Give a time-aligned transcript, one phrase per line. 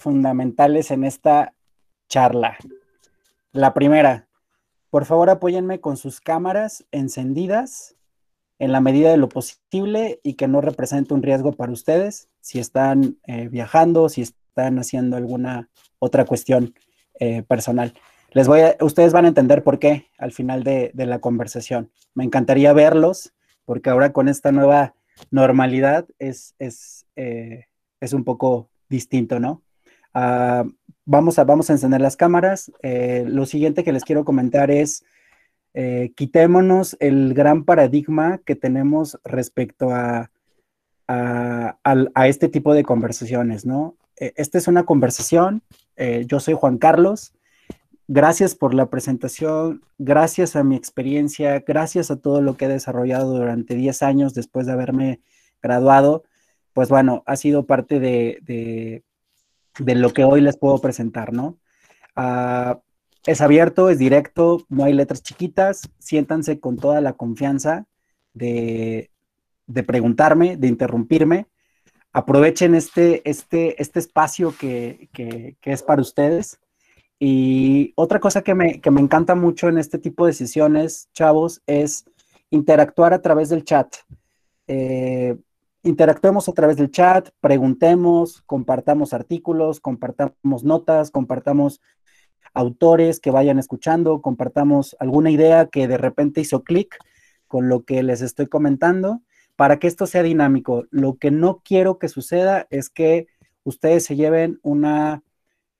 [0.00, 1.54] fundamentales en esta
[2.08, 2.56] charla.
[3.52, 4.28] La primera,
[4.88, 7.96] por favor apóyenme con sus cámaras encendidas
[8.58, 12.58] en la medida de lo posible y que no represente un riesgo para ustedes si
[12.58, 15.68] están eh, viajando, si están haciendo alguna
[15.98, 16.74] otra cuestión
[17.18, 17.92] eh, personal.
[18.32, 21.90] Les voy ustedes van a entender por qué al final de, la conversación.
[22.14, 23.34] Me encantaría verlos
[23.66, 24.94] porque ahora con esta nueva
[25.30, 27.66] normalidad es, es, eh,
[28.00, 29.62] es un poco distinto, ¿no?
[30.14, 30.64] Ah,
[31.04, 32.72] vamos, a, vamos a encender las cámaras.
[32.82, 35.04] Eh, lo siguiente que les quiero comentar es,
[36.16, 40.28] quitémonos el gran paradigma que tenemos respecto a,
[41.06, 43.96] a, este tipo de conversaciones, ¿no?
[44.16, 45.62] esta es una conversación,
[46.26, 47.32] yo soy Juan Carlos,
[48.12, 53.38] Gracias por la presentación, gracias a mi experiencia, gracias a todo lo que he desarrollado
[53.38, 55.20] durante 10 años después de haberme
[55.62, 56.24] graduado,
[56.72, 59.04] pues bueno, ha sido parte de,
[59.78, 61.58] lo que hoy les puedo presentar, ¿no?
[62.16, 62.80] Ah,
[63.26, 67.86] es abierto, es directo, no hay letras chiquitas, siéntanse con toda la confianza
[68.34, 69.10] de,
[69.86, 71.46] preguntarme, de interrumpirme.
[72.12, 76.58] Aprovechen este, este, este espacio que, que es para ustedes.
[77.22, 82.06] Y otra cosa que me, encanta mucho en este tipo de sesiones, chavos, es
[82.48, 83.94] interactuar a través del chat.
[84.66, 85.36] Eh,
[85.82, 91.80] interactuemos a través del chat, preguntemos, compartamos artículos, compartamos notas, compartamos
[92.52, 96.96] autores que vayan escuchando, compartamos alguna idea que de repente hizo clic
[97.46, 99.22] con lo que les estoy comentando
[99.56, 100.84] para que esto sea dinámico.
[100.90, 103.26] Lo que no quiero que suceda es que
[103.64, 105.22] ustedes se lleven una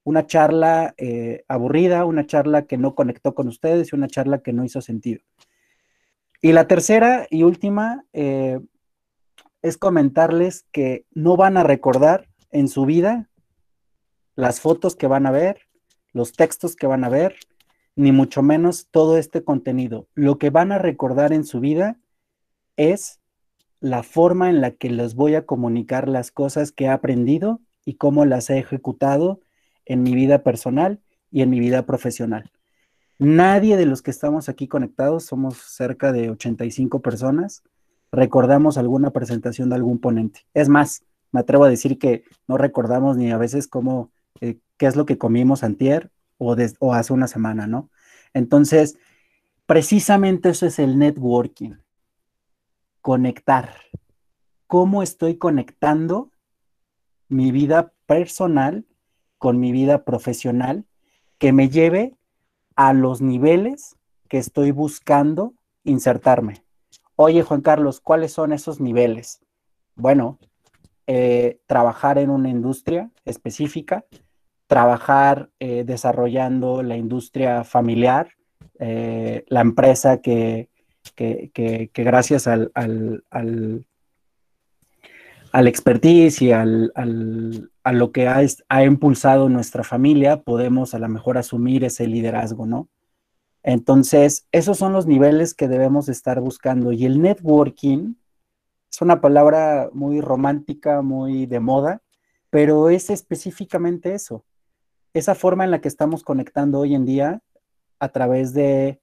[0.04, 4.52] una charla eh, aburrida, una charla que no conectó con ustedes y una charla que
[4.52, 5.22] no hizo sentido.
[6.42, 8.60] Y la tercera y última eh,
[9.62, 13.28] es comentarles que no van a recordar en su vida
[14.34, 15.68] las fotos que van a ver,
[16.12, 17.36] los textos que van a ver,
[17.96, 20.08] ni mucho menos todo este contenido.
[20.14, 21.98] Lo que van a recordar en su vida
[22.76, 23.20] es
[23.80, 27.94] la forma en la que les voy a comunicar las cosas que he aprendido y
[27.94, 29.40] cómo las he ejecutado
[29.84, 31.00] en mi vida personal
[31.30, 32.50] y en mi vida profesional.
[33.18, 37.62] Nadie de los que estamos aquí conectados, somos cerca de 85 personas,
[38.12, 40.46] recordamos alguna presentación de algún ponente.
[40.54, 44.10] Es más, me atrevo a decir que no recordamos ni a veces cómo,
[44.40, 47.90] eh, qué es lo que comimos antier o, o hace una semana, ¿no?
[48.34, 48.98] Entonces,
[49.66, 51.74] precisamente eso es el networking,
[53.00, 53.74] conectar.
[54.66, 56.30] ¿Cómo estoy conectando
[57.28, 58.84] mi vida personal
[59.38, 60.84] con mi vida profesional
[61.38, 62.14] que me lleve
[62.76, 63.96] a los niveles
[64.28, 65.54] que estoy buscando
[65.84, 66.62] insertarme.
[67.22, 69.42] Oye, Juan Carlos, ¿cuáles son esos niveles?
[69.94, 70.38] Bueno,
[71.06, 74.06] eh, trabajar en una industria específica,
[74.66, 78.30] trabajar eh, desarrollando la industria familiar,
[78.78, 80.70] eh, la empresa que,
[81.92, 83.84] gracias al, al
[85.52, 91.36] expertise y al, a lo que ha, ha, impulsado nuestra familia, podemos a lo mejor
[91.36, 92.88] asumir ese liderazgo, ¿no?
[93.62, 96.92] Entonces, esos son los niveles que debemos estar buscando.
[96.92, 98.14] Y el networking
[98.90, 102.02] es una palabra muy romántica, muy de moda,
[102.50, 104.44] pero es específicamente eso,
[105.14, 107.42] esa forma en la que estamos conectando hoy en día
[107.98, 109.00] a través de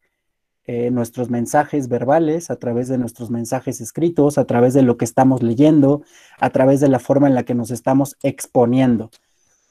[0.66, 5.06] eh, nuestros mensajes verbales, a través de nuestros mensajes escritos, a través de lo que
[5.06, 6.04] estamos leyendo,
[6.40, 9.10] a través de la forma en la que nos estamos exponiendo.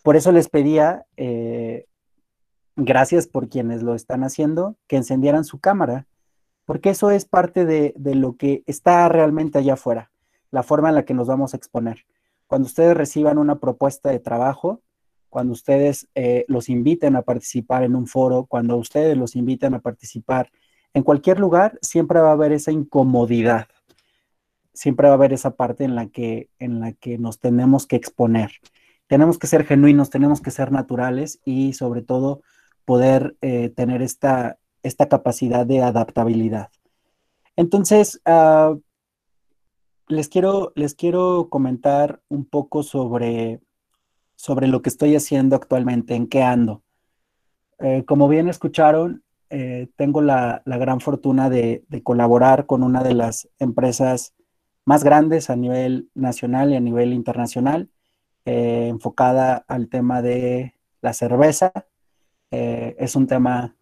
[0.02, 1.86] Por eso les pedía, eh,
[2.76, 6.06] gracias por quienes lo están haciendo, que encendieran su cámara,
[6.64, 10.10] porque eso es parte de, lo que está realmente allá afuera,
[10.50, 12.06] la forma en la que nos vamos a exponer.
[12.46, 14.82] Cuando ustedes reciban una propuesta de trabajo,
[15.28, 19.80] cuando ustedes eh, los inviten a participar en un foro, cuando ustedes los inviten a
[19.80, 20.50] participar
[20.96, 23.68] en cualquier lugar siempre va a haber esa incomodidad,
[24.72, 27.96] siempre va a haber esa parte en la que, en la que nos tenemos que
[27.96, 28.52] exponer.
[29.06, 32.40] Tenemos que ser genuinos, tenemos que ser naturales y sobre todo
[32.86, 36.70] poder eh, tener esta, esta capacidad de adaptabilidad.
[37.56, 38.76] Entonces, ah,
[40.08, 43.60] les, quiero, les quiero comentar un poco sobre,
[44.36, 46.82] sobre lo que estoy haciendo actualmente, en qué ando.
[47.80, 53.48] Eh, como bien escucharon, eh, tengo la, gran fortuna de, colaborar con una de las
[53.58, 54.34] empresas
[54.84, 57.90] más grandes a nivel nacional y a nivel internacional,
[58.44, 61.72] enfocada al tema de la cerveza.
[62.50, 63.74] Eh, es un tema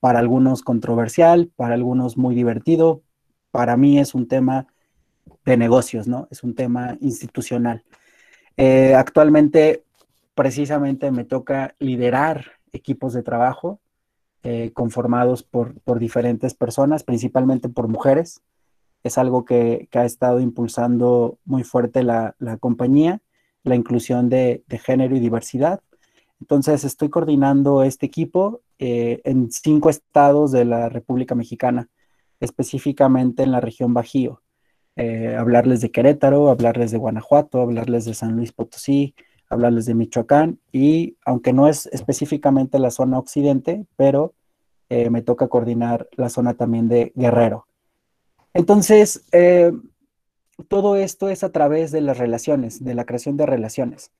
[0.00, 3.02] para algunos controversial, para algunos muy divertido.
[3.50, 4.66] Para mí es un tema
[5.44, 6.26] de negocios, ¿no?
[6.30, 7.84] Es un tema institucional.
[8.96, 9.84] actualmente
[10.34, 13.80] precisamente me toca liderar equipos de trabajo
[14.44, 18.42] eh, conformados por, diferentes personas, principalmente por mujeres.
[19.04, 23.20] Es algo que, ha estado impulsando muy fuerte la, compañía,
[23.62, 25.80] la inclusión de, género y diversidad.
[26.42, 31.88] Entonces, estoy coordinando este equipo eh, en cinco estados de la República Mexicana,
[32.40, 34.42] específicamente en la región Bajío.
[34.96, 39.14] Eh, hablarles de Querétaro, hablarles de Guanajuato, hablarles de San Luis Potosí,
[39.48, 44.34] hablarles de Michoacán y aunque no es específicamente la zona occidente, pero
[44.88, 47.68] eh, me toca coordinar la zona también de Guerrero.
[48.52, 49.24] Entonces,
[50.68, 54.10] todo esto es a través de las relaciones, de la creación de relaciones,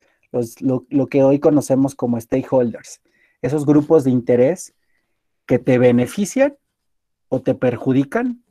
[0.61, 3.00] lo, lo que hoy conocemos como stakeholders,
[3.43, 4.75] esos grupos de interés
[5.46, 6.56] que te benefician
[7.29, 8.43] o te perjudican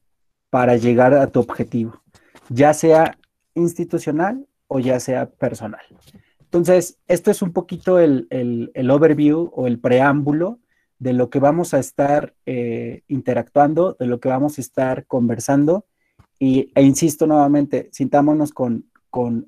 [0.50, 2.02] para llegar a tu objetivo,
[2.50, 3.18] ya sea
[3.56, 5.82] institucional o ya sea personal.
[6.52, 8.28] Entonces, esto es un poquito el,
[8.90, 10.60] overview o el preámbulo
[11.00, 15.86] de lo que vamos a estar eh, interactuando, de lo que vamos a estar conversando.
[16.40, 18.86] Y, e insisto nuevamente, sintámonos con,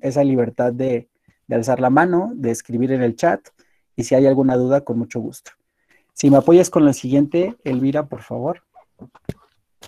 [0.00, 1.08] esa libertad de,
[1.46, 3.48] de, alzar la mano, de escribir en el chat
[3.96, 5.52] y si hay alguna duda, con mucho gusto.
[6.12, 8.62] Si me apoyas con lo siguiente, Elvira, por favor.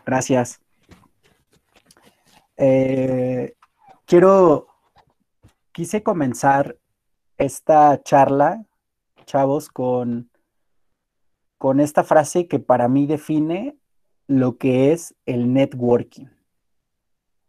[0.04, 0.60] Gracias.
[2.56, 3.54] Eh,
[4.06, 4.68] quiero,
[5.72, 6.76] quise comenzar
[7.36, 8.64] esta charla,
[9.24, 10.30] chavos, con,
[11.58, 13.76] con esta frase que para mí define
[14.26, 16.26] lo que es el networking.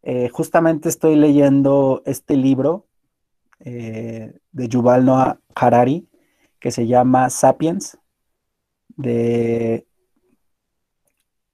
[0.04, 2.87] Eh, justamente estoy leyendo este libro
[3.60, 6.08] eh, de Yuval Noah Harari
[6.60, 7.98] que se llama Sapiens.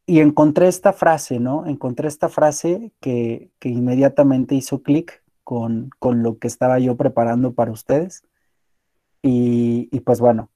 [0.06, 1.66] Y encontré esta frase, ¿no?
[1.66, 7.72] Encontré esta frase que, que inmediatamente hizo clic con, lo que estaba yo preparando para
[7.72, 8.24] ustedes.
[9.22, 10.50] Y, pues bueno,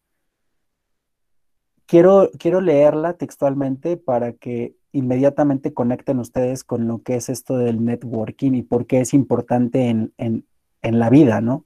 [1.86, 7.84] quiero, quiero leerla textualmente para que inmediatamente conecten ustedes con lo que es esto del
[7.84, 10.46] networking y por qué es importante en, en
[10.92, 11.66] la vida, ¿no?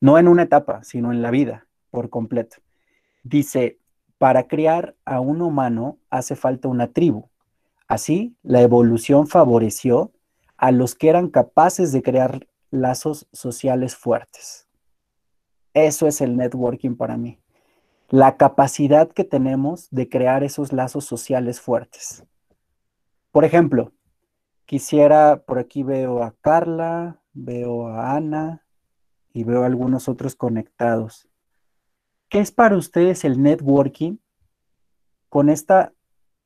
[0.00, 2.58] No en una etapa, sino en la vida por completo.
[3.22, 3.78] Dice,
[4.18, 7.28] para criar a un humano hace falta una tribu.
[7.88, 10.12] Así, la evolución favoreció
[10.56, 14.68] a los que eran capaces de crear lazos sociales fuertes.
[15.74, 17.38] Eso es el networking para mí.
[18.08, 22.24] La capacidad que tenemos de crear esos lazos sociales fuertes.
[23.30, 23.92] Por ejemplo,
[24.64, 28.62] quisiera, por aquí veo a Carla, veo a Ana
[29.32, 31.28] y veo a algunos otros conectados.
[32.28, 34.16] ¿Qué es para ustedes el networking?
[35.28, 35.92] Con esta,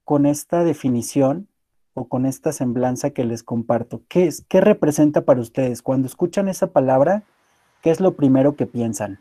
[0.05, 1.51] con esta definición,
[1.95, 4.03] o con esta semblanza que les comparto?
[4.09, 5.83] ¿Qué, es, ¿Qué representa para ustedes?
[5.83, 7.23] Cuando escuchan esa palabra,
[7.83, 9.19] ¿qué es lo primero que piensan?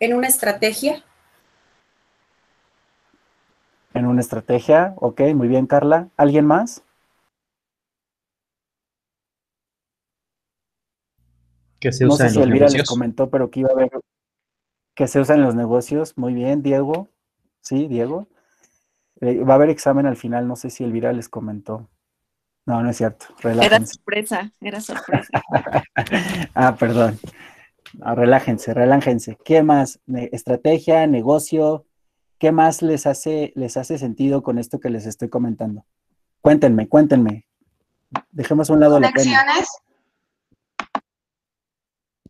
[0.00, 1.04] En una estrategia.
[3.92, 6.08] En una estrategia, ok, muy bien, Carla.
[6.16, 6.82] ¿Alguien más?
[11.80, 13.90] Que se usa no sé si Elvira les comentó, pero que iba a haber
[14.94, 16.18] que se usa en los negocios.
[16.18, 17.08] Muy bien, Diego.
[17.62, 18.28] Sí, Diego.
[19.20, 21.88] Eh, va a haber examen al final, no sé si Elvira les comentó.
[22.66, 23.26] No, no es cierto.
[23.42, 25.30] Era sorpresa, era sorpresa.
[26.54, 27.18] ah, perdón.
[27.94, 29.38] relájense, relájense.
[29.44, 30.00] ¿Qué más?
[30.32, 31.86] Estrategia, negocio.
[32.38, 35.84] ¿Qué más les hace, les hace sentido con esto que les estoy comentando?
[36.40, 37.46] Cuéntenme, cuéntenme.
[38.30, 39.44] Dejemos a un lado la pena.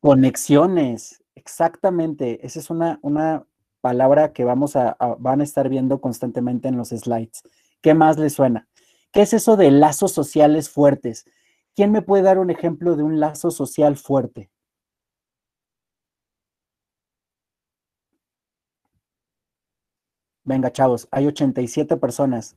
[0.00, 1.23] Conexiones.
[1.35, 2.45] Exactamente.
[2.47, 3.47] Esa es una, una
[3.80, 7.42] palabra que vamos a, van a estar viendo constantemente en los slides.
[7.83, 8.69] ¿Qué más les suena?
[9.12, 11.25] ¿Qué es eso de lazos sociales fuertes?
[11.75, 14.50] ¿Quién me puede dar un ejemplo de un lazo social fuerte?
[20.45, 22.57] Venga, chavos, hay 87 personas.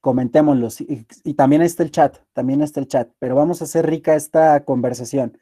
[0.00, 0.80] Comentémoslos.
[0.80, 3.10] Y, y, también está el chat, también está el chat.
[3.18, 5.36] Pero vamos a hacer rica esta conversación.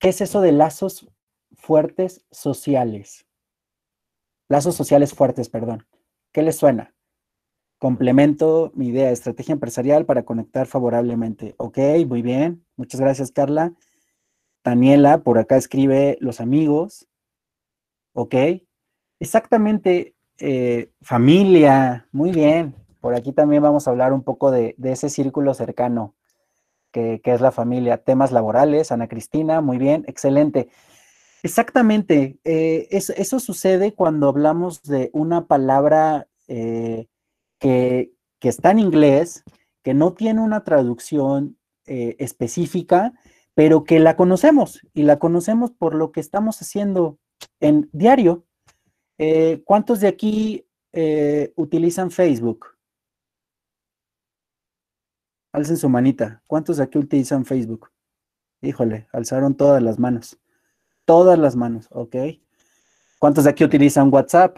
[0.00, 1.06] ¿Qué es eso de lazos
[1.60, 3.26] fuertes sociales.
[4.48, 5.86] Lazos sociales fuertes, perdón.
[6.32, 6.94] ¿Qué les suena?
[7.78, 11.54] Complemento mi idea, estrategia empresarial para conectar favorablemente.
[11.58, 12.64] Ok, muy bien.
[12.76, 13.72] Muchas gracias, Carla.
[14.64, 17.06] Daniela, por acá escribe los amigos.
[18.12, 18.34] Ok.
[19.18, 22.08] Exactamente, eh, familia.
[22.10, 22.74] Muy bien.
[23.00, 26.14] Por aquí también vamos a hablar un poco de, ese círculo cercano
[26.90, 27.98] que, es la familia.
[27.98, 30.68] Temas laborales, Ana Cristina, muy bien, excelente.
[31.42, 32.38] Exactamente.
[32.44, 37.06] Eh, eso, sucede cuando hablamos de una palabra eh,
[37.58, 39.44] que, está en inglés,
[39.82, 43.14] que no tiene una traducción eh, específica,
[43.54, 47.18] pero que la conocemos y la conocemos por lo que estamos haciendo
[47.60, 48.44] en diario.
[49.64, 50.66] ¿Cuántos de aquí
[51.54, 52.79] utilizan Facebook?
[55.52, 56.42] Alcen su manita.
[56.46, 57.90] ¿Cuántos aquí utilizan Facebook?
[58.62, 60.38] Híjole, alzaron todas las manos.
[61.04, 62.16] Todas las manos, ¿ok?
[63.18, 64.56] ¿Cuántos de aquí utilizan WhatsApp?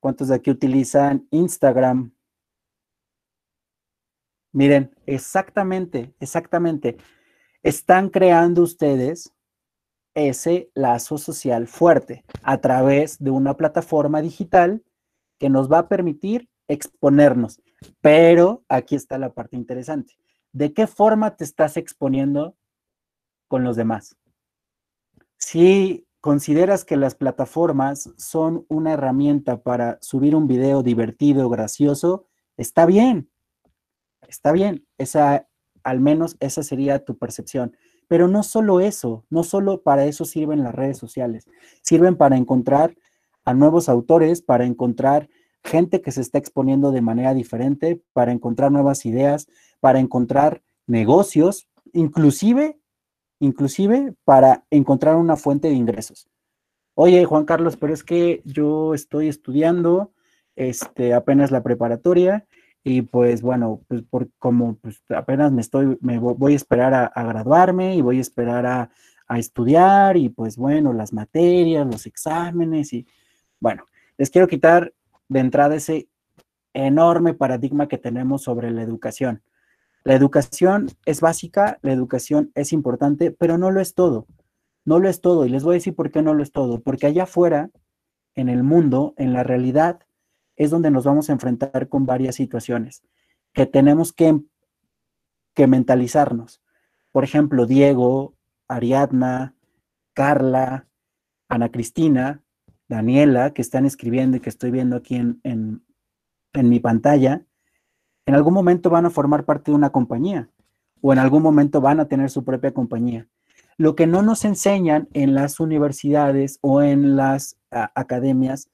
[0.00, 2.12] ¿Cuántos de aquí utilizan Instagram?
[4.52, 6.96] Miren, exactamente, exactamente.
[7.62, 9.32] Están creando ustedes
[10.14, 14.82] ese lazo social fuerte a través de una plataforma digital
[15.38, 17.60] que nos va a permitir exponernos.
[18.00, 20.14] Pero aquí está la parte interesante.
[20.52, 22.56] ¿De qué forma te estás exponiendo
[23.48, 24.16] con los demás?
[25.38, 32.26] Si consideras que las plataformas son una herramienta para subir un video divertido, gracioso,
[32.56, 33.30] está bien.
[34.28, 34.86] Está bien.
[34.96, 35.48] Esa,
[35.82, 37.76] al menos esa sería tu percepción.
[38.08, 41.46] Pero no solo eso, no solo para eso sirven las redes sociales.
[41.82, 42.96] Sirven para encontrar
[43.44, 45.28] a nuevos autores, para encontrar
[45.64, 49.48] gente que se está exponiendo de manera diferente, para encontrar nuevas ideas,
[49.80, 52.78] para encontrar negocios, inclusive,
[53.40, 56.28] inclusive para encontrar una fuente de ingresos.
[56.94, 60.12] Oye, Juan Carlos, pero es que yo estoy estudiando
[60.54, 62.46] este, apenas la preparatoria
[62.84, 67.24] y pues bueno, pues por, como pues, apenas me estoy, me voy a esperar a,
[67.24, 68.90] graduarme y voy a esperar a,
[69.26, 73.06] a estudiar y pues bueno, las materias, los exámenes y
[73.58, 73.86] bueno,
[74.18, 74.92] les quiero quitar
[75.28, 76.08] de entrada ese
[76.74, 79.42] enorme paradigma que tenemos sobre la educación.
[80.02, 84.26] La educación es básica, la educación es importante, pero no lo es todo.
[84.84, 85.46] No lo es todo.
[85.46, 86.82] Y les voy a decir por qué no lo es todo.
[86.82, 87.70] Porque allá afuera,
[88.34, 90.00] en el mundo, en la realidad,
[90.56, 93.02] es donde nos vamos a enfrentar con varias situaciones
[93.54, 94.40] que tenemos que,
[95.54, 96.60] que mentalizarnos.
[97.12, 98.34] Por ejemplo, Diego,
[98.68, 99.54] Ariadna,
[100.12, 100.88] Carla,
[101.48, 102.43] Ana Cristina,
[102.88, 105.82] Daniela, que están escribiendo y que estoy viendo aquí en, en,
[106.68, 107.44] mi pantalla,
[108.26, 110.48] en algún momento van a formar parte de una compañía
[111.00, 113.28] o en algún momento van a tener su propia compañía.
[113.76, 118.70] Lo que no nos enseñan en las universidades o en las academias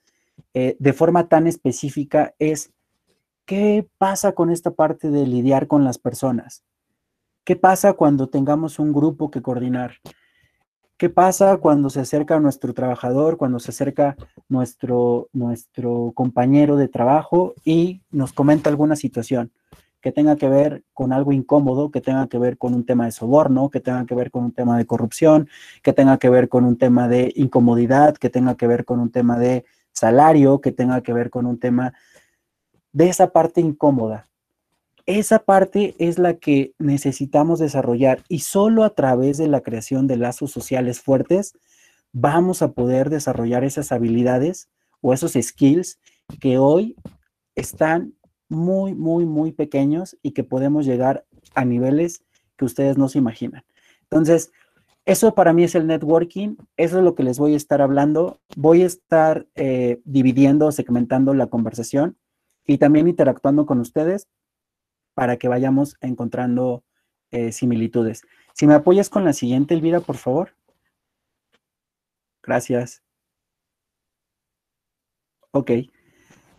[0.53, 2.71] eh, de forma tan específica es
[3.47, 6.65] qué pasa con esta parte de lidiar con las personas.
[7.45, 9.95] ¿Qué pasa cuando tengamos un grupo que coordinar?
[11.01, 14.19] ¿Qué pasa cuando se acerca nuestro trabajador, cuando se acerca
[14.51, 19.51] nuestro, nuestro compañero de trabajo y nos comenta alguna situación
[20.03, 23.13] que tenga que ver con algo incómodo, que tenga que ver con un tema de
[23.13, 25.49] soborno, que tenga que ver con un tema de corrupción,
[25.83, 29.11] que tenga que ver con un tema de incomodidad, que tenga que ver con un
[29.11, 31.95] tema de salario, que tenga que ver con un tema
[32.93, 34.30] de esa parte incómoda?
[35.11, 40.17] Esa parte es la que necesitamos desarrollar y solo a través de la creación de
[40.17, 41.53] lazos sociales fuertes
[42.13, 44.69] vamos a poder desarrollar esas habilidades
[45.01, 45.99] o esos skills
[46.41, 46.95] que hoy
[47.57, 48.15] están
[48.49, 51.27] muy, muy, muy pequeños y que podemos llegar
[51.57, 52.23] a niveles
[52.57, 53.65] que ustedes no se imaginan.
[54.03, 54.53] Entonces,
[55.07, 58.39] eso para mí es el networking, eso es lo que les voy a estar hablando.
[58.55, 62.17] Voy a estar eh, dividiendo, segmentando la conversación
[62.65, 64.29] y también interactuando con ustedes
[65.15, 66.85] para que vayamos encontrando
[67.31, 68.23] eh, similitudes.
[68.55, 70.55] Si me apoyas con la siguiente, Elvira, por favor.
[72.43, 73.03] Gracias.
[75.53, 75.71] Ok.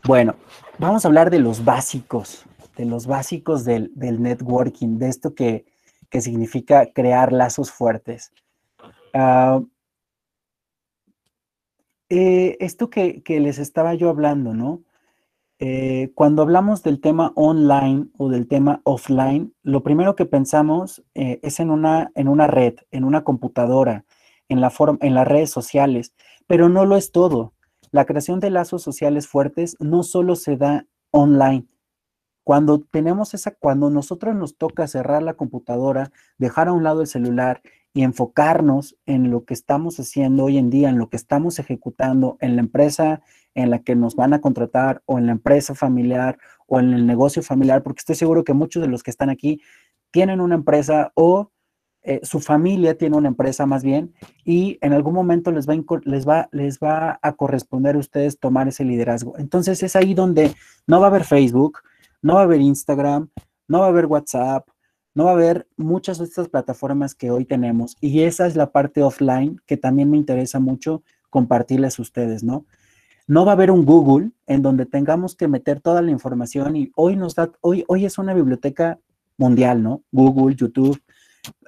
[0.03, 0.36] Bueno,
[0.79, 5.65] vamos a hablar de los básicos, de los básicos del, networking, de esto que,
[6.20, 8.31] significa crear lazos fuertes.
[9.13, 9.62] Ah,
[12.10, 14.84] eh, esto que, que, les estaba yo hablando, ¿no?
[15.63, 21.39] Eh, cuando hablamos del tema online o del tema offline, lo primero que pensamos eh,
[21.44, 24.03] es en una, en una red, en una computadora,
[24.50, 26.15] en, la en las redes sociales,
[26.48, 27.53] pero no lo es todo.
[27.91, 31.68] La creación de lazos sociales fuertes no solo se da online.
[32.44, 37.08] Cuando tenemos esa, cuando nosotros nos toca cerrar la computadora, dejar a un lado el
[37.08, 37.62] celular
[37.93, 42.38] y enfocarnos en lo que estamos haciendo hoy en día, en lo que estamos ejecutando
[42.39, 43.21] en la empresa
[43.53, 47.05] en la que nos van a contratar o en la empresa familiar o en el
[47.05, 49.62] negocio familiar, porque estoy seguro que muchos de los que están aquí
[50.10, 51.51] tienen una empresa o
[52.03, 56.27] eh, su familia tiene una empresa más bien y en algún momento les va, les,
[56.27, 59.38] va, les va a corresponder a ustedes tomar ese liderazgo.
[59.38, 60.55] Entonces es ahí donde
[60.88, 61.79] no va a haber Facebook,
[62.21, 63.29] no va a haber Instagram,
[63.67, 64.67] no va a haber WhatsApp,
[65.13, 68.72] no va a haber muchas de estas plataformas que hoy tenemos y esa es la
[68.72, 72.65] parte offline que también me interesa mucho compartirles a ustedes, ¿no?
[73.27, 76.91] No va a haber un Google en donde tengamos que meter toda la información y
[76.96, 79.00] hoy nos da, hoy, hoy es una biblioteca
[79.38, 80.03] mundial, ¿no?
[80.12, 81.01] Google, YouTube,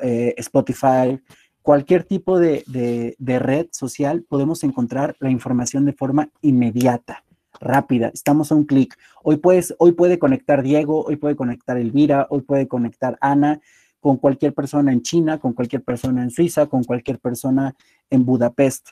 [0.02, 1.20] eh, Spotify,
[1.64, 7.24] cualquier tipo de, red social, podemos encontrar la información de forma inmediata,
[7.60, 8.10] rápida.
[8.14, 8.98] Estamos a un clic.
[9.24, 9.42] Hoy,
[9.78, 13.62] hoy puede conectar Diego, hoy puede conectar Elvira, hoy puede conectar Ana
[14.00, 17.76] con cualquier persona en China, con cualquier persona en Suiza, con cualquier persona
[18.10, 18.90] en Budapest.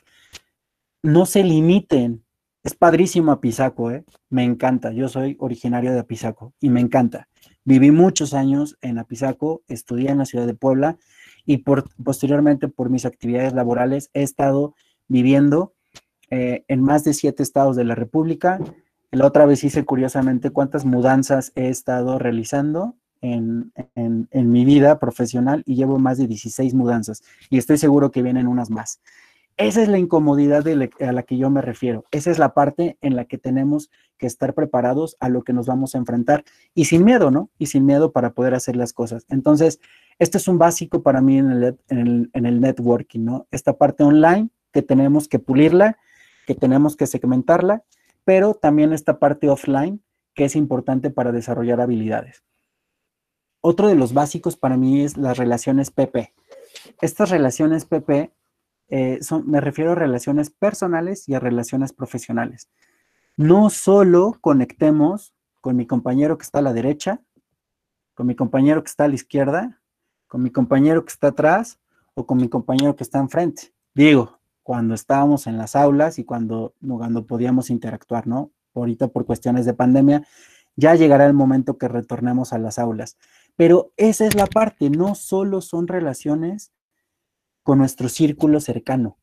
[1.02, 2.24] No se limiten.
[2.64, 4.04] Es padrísimo Apizaco, ¿eh?
[4.30, 4.92] Me encanta.
[4.92, 7.28] Yo soy originario de Apizaco y me encanta.
[7.64, 10.96] Viví muchos años en Apizaco, estudié en la ciudad de Puebla
[11.44, 14.74] y por, posteriormente por mis actividades laborales he estado
[15.08, 15.74] viviendo
[16.34, 18.58] eh, en más de siete estados de la República.
[19.10, 23.70] La otra vez hice curiosamente cuántas mudanzas he estado realizando en,
[24.32, 28.70] mi vida profesional y llevo más de 16 mudanzas y estoy seguro que vienen unas
[28.70, 29.02] más.
[29.58, 32.06] Esa es la incomodidad a la que yo me refiero.
[32.10, 35.66] Esa es la parte en la que tenemos que estar preparados a lo que nos
[35.66, 37.50] vamos a enfrentar y sin miedo, ¿no?
[37.58, 39.26] Y sin miedo para poder hacer las cosas.
[39.28, 39.80] Entonces,
[40.18, 41.76] este es un básico para mí en el,
[42.32, 43.46] en el, networking, ¿no?
[43.50, 45.98] Esta parte online que tenemos que pulirla,
[46.46, 47.84] que tenemos que segmentarla,
[48.24, 50.02] pero también esta parte offline
[50.34, 52.42] que es importante para desarrollar habilidades.
[53.60, 56.32] Otro de los básicos para mí es las relaciones PP.
[57.00, 58.32] Estas relaciones PP
[58.88, 62.68] eh, son, me refiero a relaciones personales y a relaciones profesionales.
[63.36, 67.22] No solo conectemos con mi compañero que está a la derecha,
[68.14, 69.80] con mi compañero que está a la izquierda,
[70.26, 71.78] con mi compañero que está atrás
[72.14, 73.72] o con mi compañero que está enfrente.
[73.94, 78.52] Digo, cuando estábamos en las aulas y cuando, cuando podíamos interactuar, ¿no?
[78.74, 80.26] Ahorita por cuestiones de pandemia,
[80.76, 83.18] ya llegará el momento que retornemos a las aulas.
[83.56, 86.72] Pero esa es la parte, no solo son relaciones
[87.62, 89.18] con nuestro círculo cercano,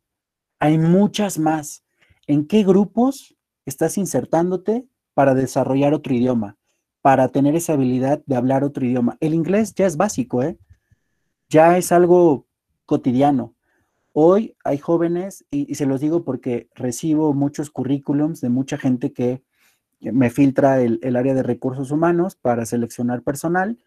[0.60, 1.84] hay muchas más.
[2.28, 6.58] ¿En qué grupos estás insertándote para desarrollar otro idioma?
[7.02, 9.18] Para tener esa habilidad de hablar otro idioma.
[9.22, 10.58] El inglés ya es básico, ¿eh?
[11.50, 12.46] Ya es algo
[12.86, 13.56] cotidiano.
[14.14, 19.44] Hoy hay jóvenes, y, se los digo porque recibo muchos currículums de mucha gente que
[20.02, 23.78] me filtra el, área de recursos humanos para seleccionar personal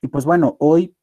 [0.00, 0.94] y pues bueno, hoy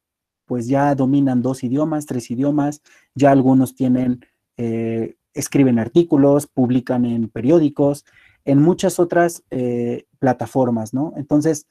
[0.46, 2.82] pues ya dominan dos idiomas, tres idiomas,
[3.14, 4.24] ya algunos tienen,
[4.56, 8.04] eh, escriben artículos, publican en periódicos,
[8.44, 11.12] en muchas otras eh, plataformas, ¿no?
[11.16, 11.66] Entonces,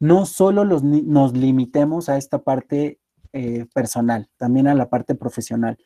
[0.00, 2.98] no solo nos limitemos a esta parte
[3.32, 5.78] eh, personal, también a la parte profesional.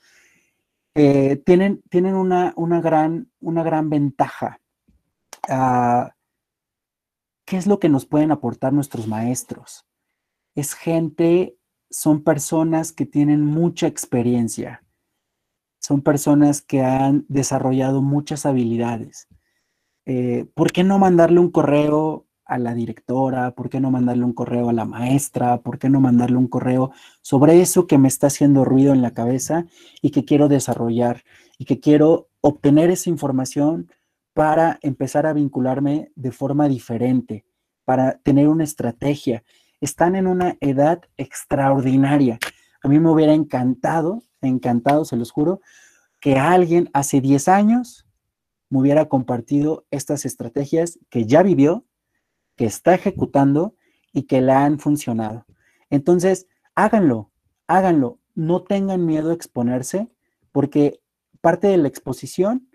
[0.94, 4.60] Tienen tienen una, gran, una gran ventaja.
[5.48, 6.14] Ah,
[7.44, 9.86] ¿Qué es lo que nos pueden aportar nuestros maestros?
[10.54, 11.56] es gente,
[11.90, 14.84] son personas que tienen mucha experiencia,
[15.80, 19.28] son personas que han desarrollado muchas habilidades.
[20.06, 23.52] Eh, ¿Por qué no mandarle un correo a la directora?
[23.52, 25.60] ¿Por qué no mandarle un correo a la maestra?
[25.62, 29.12] ¿Por qué no mandarle un correo sobre eso que me está haciendo ruido en la
[29.12, 29.66] cabeza
[30.00, 31.24] y que quiero desarrollar
[31.58, 33.90] y que quiero obtener esa información
[34.34, 37.44] para empezar a vincularme de forma diferente,
[37.84, 39.42] para tener una estrategia
[39.82, 42.38] están en una edad extraordinaria.
[42.82, 45.60] A mí me hubiera encantado, encantado, se los juro,
[46.20, 48.06] que alguien hace 10 años
[48.70, 51.84] me hubiera compartido estas estrategias que ya vivió,
[52.62, 53.74] que está ejecutando
[54.12, 55.46] y que le han funcionado.
[55.90, 56.46] Entonces,
[56.76, 57.32] háganlo,
[57.66, 60.12] háganlo, no tengan miedo a exponerse,
[60.52, 61.00] porque
[61.40, 62.68] parte de la exposición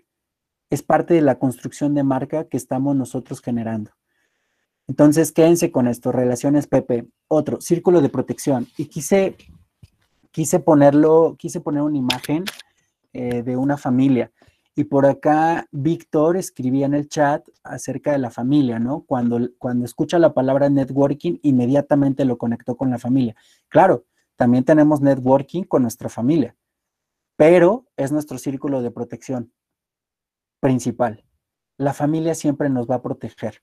[0.68, 3.92] es parte de la construcción de marca que estamos nosotros generando.
[4.88, 7.08] Entonces, quédense con esto, relaciones Pepe.
[7.26, 8.68] Otro, círculo de protección.
[8.76, 9.36] Y quise,
[10.32, 12.44] quise ponerlo, quise poner una imagen
[13.14, 14.32] eh, de una familia.
[14.78, 19.00] Y por acá Víctor escribía en el chat acerca de la familia, ¿no?
[19.00, 23.34] Cuando, cuando escucha la palabra networking, inmediatamente lo conectó con la familia.
[23.66, 24.04] Claro,
[24.36, 26.54] también tenemos networking con nuestra familia,
[27.34, 29.52] pero es nuestro círculo de protección
[30.60, 31.24] principal.
[31.76, 33.60] La familia siempre nos va a proteger.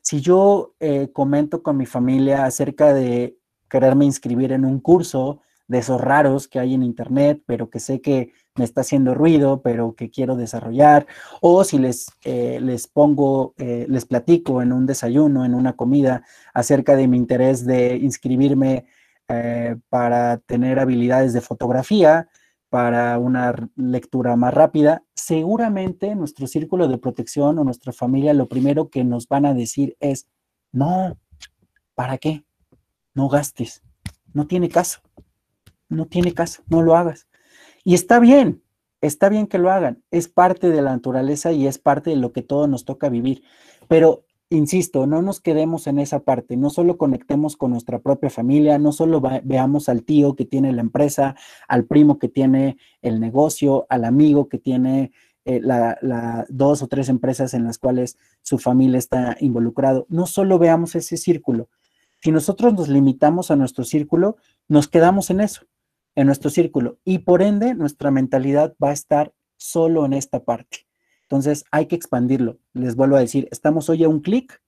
[0.00, 3.36] Si yo eh, comento con mi familia acerca de
[3.68, 8.00] quererme inscribir en un curso de esos raros que hay en internet, pero que sé
[8.00, 11.06] que me está haciendo ruido, pero que quiero desarrollar,
[11.40, 16.24] o si les, eh, les pongo, eh, les platico en un desayuno, en una comida,
[16.52, 18.86] acerca de mi interés de inscribirme
[19.88, 22.28] para tener habilidades de fotografía,
[22.74, 28.90] para una lectura más rápida, seguramente nuestro círculo de protección o nuestra familia lo primero
[28.90, 30.26] que nos van a decir es,
[30.72, 31.16] no,
[31.94, 32.44] ¿para qué?
[33.14, 33.80] No gastes,
[34.32, 34.98] no tiene caso,
[35.88, 37.28] no tiene caso, no lo hagas.
[37.84, 38.62] Y está bien,
[39.00, 42.32] está bien que lo hagan, es parte de la naturaleza y es parte de lo
[42.32, 43.42] que todo nos toca vivir,
[43.88, 48.78] pero insisto, no nos quedemos en esa parte, no solo conectemos con nuestra propia familia,
[48.78, 51.34] no solo veamos al tío que tiene la empresa,
[51.68, 55.12] al primo que tiene el negocio, al amigo que tiene
[55.44, 60.06] eh, la, dos o tres empresas en las cuales su familia está involucrado.
[60.08, 61.68] No solo veamos ese círculo.
[62.22, 64.36] Si nosotros nos limitamos a nuestro círculo,
[64.68, 65.66] nos quedamos en eso,
[66.14, 70.86] en nuestro círculo, y por ende nuestra mentalidad va a estar solo en esta parte.
[71.22, 72.58] Entonces hay que expandirlo.
[72.72, 74.62] Les vuelvo a decir, estamos hoy a un clic,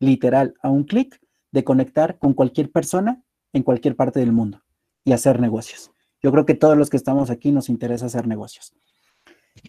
[0.00, 1.20] literal, a un clic
[1.52, 4.62] de conectar con cualquier persona en cualquier parte del mundo
[5.04, 5.90] y hacer negocios.
[6.22, 8.74] Yo creo que todos los que estamos aquí nos interesa hacer negocios.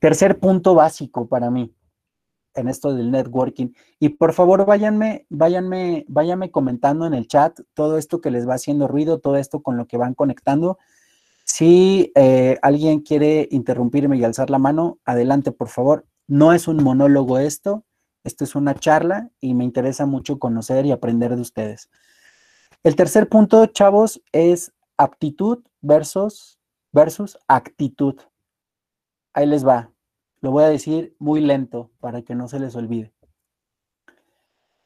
[0.01, 1.73] Tercer punto básico para mí
[2.55, 3.69] en esto del networking.
[3.99, 8.55] Y por favor, váyanme, váyanme, váyanme comentando en el chat todo esto que les va
[8.55, 10.77] haciendo ruido, todo esto con lo que van conectando.
[11.59, 16.05] Si eh, alguien quiere interrumpirme y alzar la mano, adelante, por favor.
[16.25, 17.83] No es un monólogo esto,
[18.23, 21.89] esto es una charla y me interesa mucho conocer y aprender de ustedes.
[22.81, 26.61] El tercer punto, chavos, es aptitud versus,
[26.93, 28.15] versus actitud.
[29.33, 29.91] Ahí les va.
[30.39, 33.13] Lo voy a decir muy lento para que no se les olvide.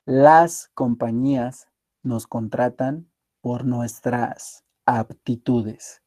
[0.05, 1.67] Las compañías
[2.01, 6.03] nos contratan por nuestras aptitudes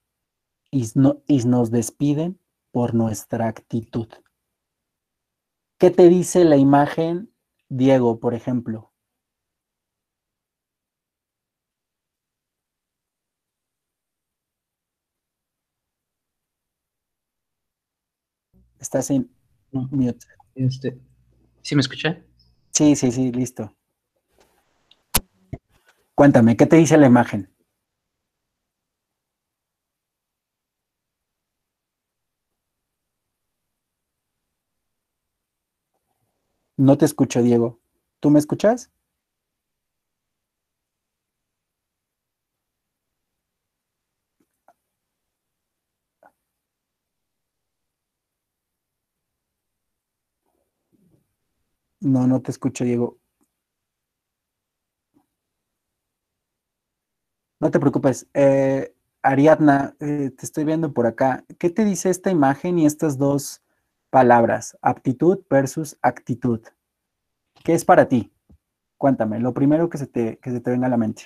[0.71, 0.89] y,
[1.47, 4.09] nos despiden por nuestra actitud.
[5.79, 7.33] ¿Qué te dice la imagen,
[7.69, 8.93] Diego, por ejemplo?
[18.79, 19.31] Estás en
[19.73, 20.27] mute.
[20.55, 20.99] Este,
[21.63, 22.25] ¿Sí me escuché?
[22.71, 23.75] Sí, sí, sí, listo.
[26.15, 27.56] Cuéntame, ¿qué te dice la imagen?
[36.79, 37.81] No te escucho, Diego.
[38.19, 38.91] ¿Tú me escuchas?
[52.01, 53.19] No, no te escucho, Diego.
[57.61, 58.27] No te preocupes.
[58.35, 61.45] Eh, Ariadna, eh, te estoy viendo por acá.
[61.59, 63.63] ¿Qué te dice esta imagen y estas dos
[64.17, 64.79] palabras?
[64.81, 66.61] Aptitud versus actitud.
[67.63, 68.33] ¿Qué es para ti?
[68.97, 71.25] Cuéntame, lo primero que se te, que se te venga a la mente.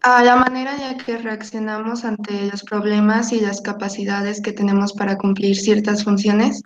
[0.00, 5.16] a la manera en que reaccionamos ante los problemas y las capacidades que tenemos para
[5.16, 6.62] cumplir ciertas funciones.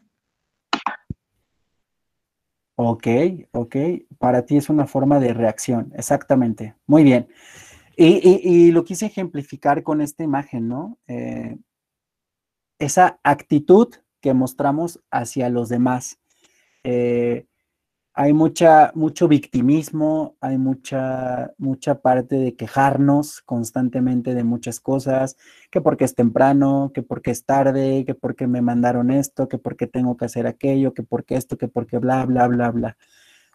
[2.75, 3.07] Ok,
[3.53, 3.77] ok.
[4.19, 6.75] Para ti es una forma de reacción, exactamente.
[6.87, 7.29] Muy bien.
[8.01, 10.99] Y, lo quise ejemplificar con esta imagen, ¿no?
[11.09, 11.59] Eh,
[12.79, 13.89] esa actitud
[14.21, 16.21] que mostramos hacia los demás.
[16.85, 17.47] Eh,
[18.15, 25.37] hay mucha, mucho victimismo, hay mucha, mucha parte de quejarnos constantemente de muchas cosas,
[25.69, 29.89] que porque es temprano, que porque es tarde, que porque me mandaron esto, que porque
[29.89, 32.97] tengo que hacer aquello, que porque esto, que porque bla, bla, bla, bla.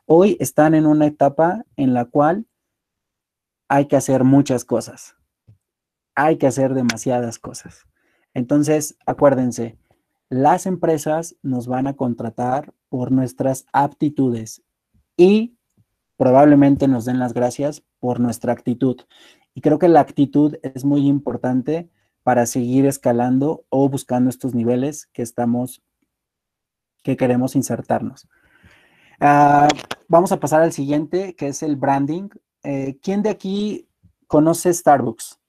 [0.05, 2.45] Hoy están en una etapa en la cual
[3.73, 5.15] hay que hacer muchas cosas.
[6.13, 7.87] Hay que hacer demasiadas cosas.
[8.35, 9.79] Entonces, acuérdense,
[10.29, 14.61] las empresas nos van a contratar por nuestras aptitudes
[15.17, 15.57] y
[16.17, 18.97] probablemente nos den las gracias por nuestra actitud.
[19.55, 21.89] Y creo que la actitud es muy importante
[22.21, 25.81] para seguir escalando o buscando estos niveles que estamos,
[27.01, 28.27] que queremos insertarnos.
[29.19, 29.67] Ah,
[30.07, 32.29] vamos a pasar al siguiente, que es el branding.
[32.63, 33.87] Eh, ¿Quién de aquí
[34.27, 35.39] conoce Starbucks?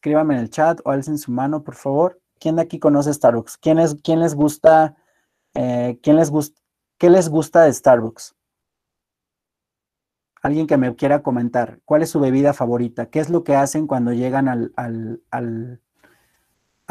[0.00, 2.18] escríbame en el chat o alcen su mano, por favor.
[2.38, 3.58] ¿Quién de aquí conoce Starbucks?
[3.58, 4.96] ¿Quién, es, quién les gusta,
[5.52, 6.32] eh, quién les
[6.96, 8.34] qué les gusta de Starbucks?
[10.42, 13.10] Alguien que me quiera comentar, ¿cuál es su bebida favorita?
[13.10, 14.56] ¿Qué es lo que hacen cuando llegan a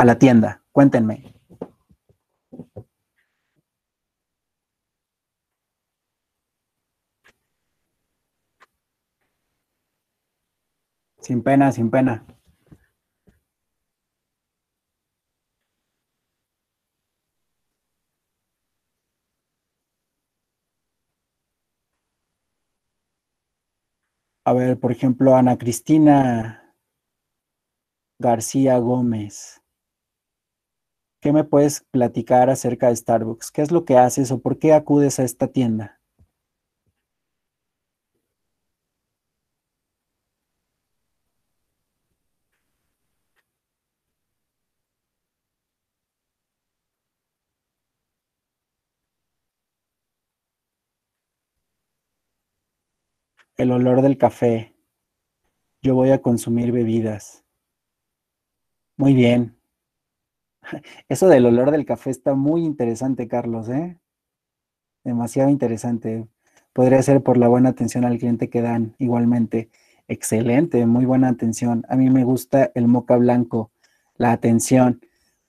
[0.05, 0.61] la tienda?
[0.71, 1.33] Cuéntenme.
[11.29, 12.25] Sin pena, sin pena.
[24.43, 26.73] A ver, por ejemplo, Ana Cristina
[28.19, 29.61] García Gómez.
[31.21, 33.51] ¿Qué me puedes platicar acerca de Starbucks?
[33.51, 35.98] ¿Qué es lo que haces o por qué acudes a esta tienda?
[53.59, 54.73] El olor del café.
[55.81, 57.43] Yo voy a consumir bebidas.
[58.95, 59.57] Muy bien.
[61.09, 63.99] Eso del olor del café está muy interesante, Carlos, ¿eh?
[65.03, 66.25] Demasiado interesante.
[66.71, 69.69] Podría ser por la buena atención al cliente que dan igualmente.
[70.07, 71.83] Excelente, muy buena atención.
[71.89, 73.73] A mí me gusta el moca blanco,
[74.15, 75.01] la atención.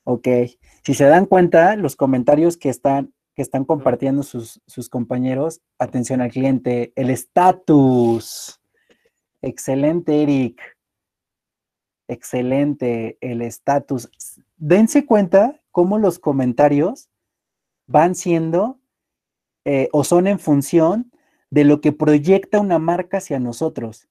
[0.03, 0.27] Ok.
[0.83, 6.21] Si se dan cuenta, los comentarios que están, que están compartiendo sus, sus compañeros, atención
[6.21, 8.61] al cliente, el estatus.
[9.41, 10.61] Excelente, Eric.
[12.07, 14.11] Excelente, el estatus.
[14.59, 17.09] Dense cuenta cómo los comentarios
[17.87, 18.79] van siendo
[19.65, 21.11] eh, o son en función
[21.49, 24.07] de lo que proyecta una marca hacia nosotros.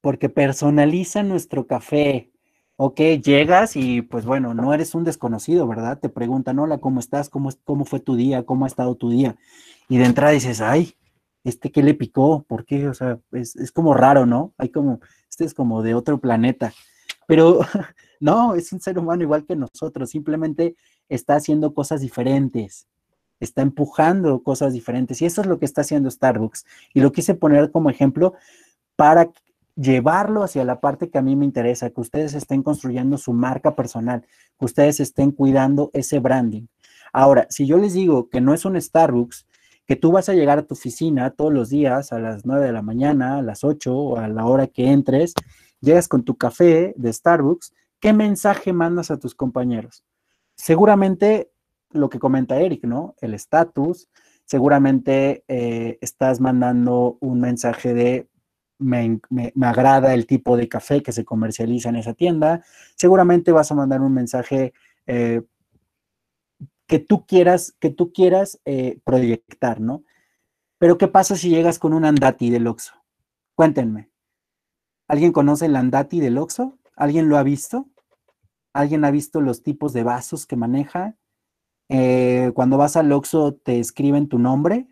[0.00, 2.31] Porque personaliza nuestro café.
[2.76, 5.98] Ok, llegas y pues bueno, no eres un desconocido, ¿verdad?
[6.00, 7.28] Te preguntan, hola, ¿cómo estás?
[7.28, 8.44] ¿Cómo, cómo fue tu día?
[8.44, 9.36] ¿Cómo ha estado tu día?
[9.88, 10.94] Y de entrada dices, ay,
[11.44, 12.44] ¿este qué le picó?
[12.44, 12.88] ¿Por qué?
[12.88, 14.54] O sea, es, es como raro, ¿no?
[14.58, 16.72] Hay como, este es como de otro planeta.
[17.26, 17.60] Pero
[18.20, 20.74] no, es un ser humano igual que nosotros, simplemente
[21.08, 22.88] está haciendo cosas diferentes,
[23.38, 26.64] está empujando cosas diferentes y eso es lo que está haciendo Starbucks.
[26.94, 28.34] Y lo quise poner como ejemplo
[28.96, 29.30] para
[29.76, 33.74] llevarlo hacia la parte que a mí me interesa, que ustedes estén construyendo su marca
[33.74, 34.26] personal,
[34.58, 36.66] que ustedes estén cuidando ese branding.
[37.12, 39.46] Ahora, si yo les digo que no es un Starbucks,
[39.86, 42.72] que tú vas a llegar a tu oficina todos los días a las 9 de
[42.72, 45.34] la mañana, a las 8 o a la hora que entres,
[45.80, 50.04] llegas con tu café de Starbucks, ¿qué mensaje mandas a tus compañeros?
[50.54, 51.50] Seguramente
[51.90, 53.14] lo que comenta Eric, ¿no?
[53.20, 54.08] El estatus,
[54.44, 58.28] seguramente eh, estás mandando un mensaje de
[58.82, 59.20] me,
[59.62, 62.64] agrada el tipo de café que se comercializa en esa tienda,
[62.96, 64.72] seguramente vas a mandar un mensaje
[65.06, 65.42] eh,
[66.86, 70.04] que tú quieras, que tú quieras eh, proyectar, ¿no?
[70.78, 72.94] Pero ¿qué pasa si llegas con un andati del Oxxo?
[73.54, 74.10] Cuéntenme.
[75.08, 76.78] ¿Alguien conoce el andati del Oxxo?
[76.96, 77.88] ¿Alguien lo ha visto?
[78.72, 81.16] ¿Alguien ha visto los tipos de vasos que maneja?
[81.88, 84.88] Eh, cuando vas al Oxxo te escriben tu nombre.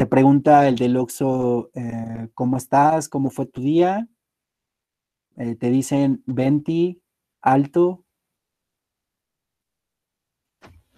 [0.00, 3.10] Te pregunta el del Oxxo, eh, ¿cómo estás?
[3.10, 4.08] ¿Cómo fue tu día?
[5.36, 6.98] te dicen 20,
[7.42, 8.06] alto,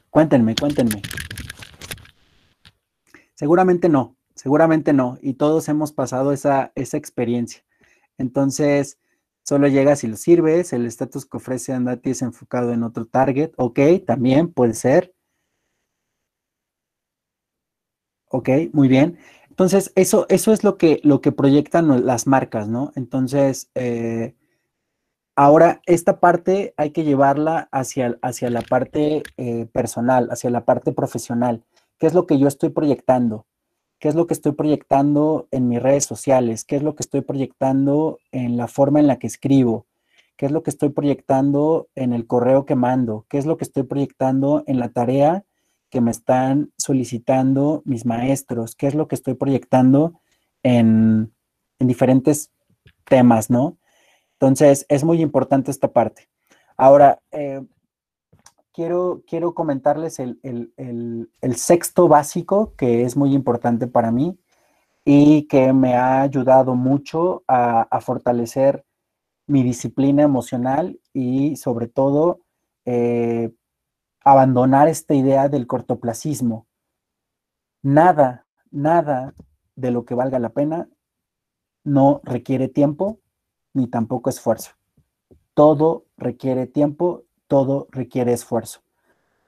[0.08, 1.02] Cuéntenme, cuéntenme.
[3.34, 5.18] Seguramente no, seguramente no.
[5.20, 7.64] Y todos hemos pasado esa, esa experiencia.
[8.18, 9.00] Entonces,
[9.42, 10.72] solo llegas y lo sirves.
[10.72, 13.50] El estatus que ofrece Andati es enfocado en otro target.
[13.56, 15.12] Ok, también puede ser.
[18.32, 19.18] Ok, muy bien.
[19.48, 22.90] Entonces, eso, eso es lo que, lo que proyectan las marcas, ¿no?
[22.96, 24.34] Entonces, eh,
[25.34, 30.92] Ahora, esta parte hay que llevarla hacia, hacia la parte eh, personal, hacia la parte
[30.92, 31.64] profesional.
[31.98, 33.46] ¿Qué es lo que yo estoy proyectando?
[33.98, 36.66] ¿Qué es lo que estoy proyectando en mis redes sociales?
[36.66, 39.86] ¿Qué es lo que estoy proyectando en la forma en la que escribo?
[40.36, 43.24] ¿Qué es lo que estoy proyectando en el correo que mando?
[43.30, 45.46] ¿Qué es lo que estoy proyectando en la tarea
[45.92, 48.74] que me están solicitando mis maestros?
[48.74, 50.20] ¿Qué es lo que estoy proyectando
[50.62, 51.32] en,
[51.78, 52.50] en diferentes
[53.04, 53.76] temas, no?
[54.32, 56.28] Entonces, es muy importante esta parte.
[56.76, 57.62] Ahora, eh,
[58.72, 60.40] quiero, quiero comentarles el,
[61.54, 64.38] sexto básico que es muy importante para mí
[65.04, 68.84] y que me ha ayudado mucho a, fortalecer
[69.46, 72.40] mi disciplina emocional y sobre todo
[72.86, 73.52] eh,
[74.24, 76.66] abandonar esta idea del cortoplacismo.
[77.82, 79.34] Nada, nada
[79.74, 80.88] de lo que valga la pena
[81.84, 83.20] no requiere tiempo
[83.74, 84.72] ni tampoco esfuerzo.
[85.54, 88.80] Todo requiere tiempo, todo requiere esfuerzo.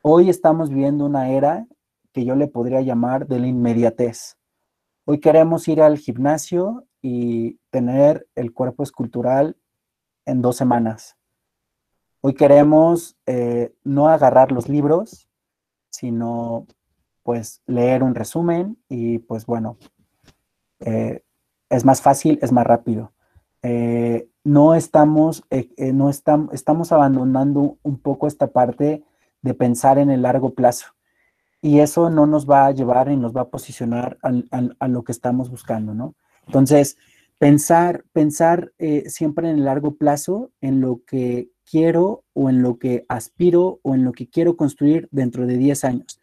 [0.02, 1.66] Hoy estamos viviendo una era
[2.12, 4.36] que yo le podría llamar de la inmediatez.
[5.04, 9.56] Hoy queremos ir al gimnasio y tener el cuerpo escultural
[10.24, 11.16] en dos semanas.
[12.26, 15.28] Hoy queremos eh, no agarrar los libros,
[15.90, 16.66] sino
[17.22, 19.76] pues leer un resumen y pues bueno,
[20.80, 21.22] eh,
[21.68, 23.12] es más fácil, es más rápido.
[23.60, 25.44] Eh, no estamos,
[25.78, 29.04] no estamos, estamos abandonando un poco esta parte
[29.42, 30.94] de pensar en el largo plazo.
[31.60, 35.12] Y eso no nos va a llevar y nos va a posicionar a lo que
[35.12, 36.14] estamos buscando, ¿no?
[36.46, 36.96] Entonces,
[37.36, 38.72] pensar, pensar
[39.08, 43.94] siempre en el largo plazo, en lo que quiero o en lo que aspiro o
[43.94, 46.20] en lo que quiero construir dentro de 10 años.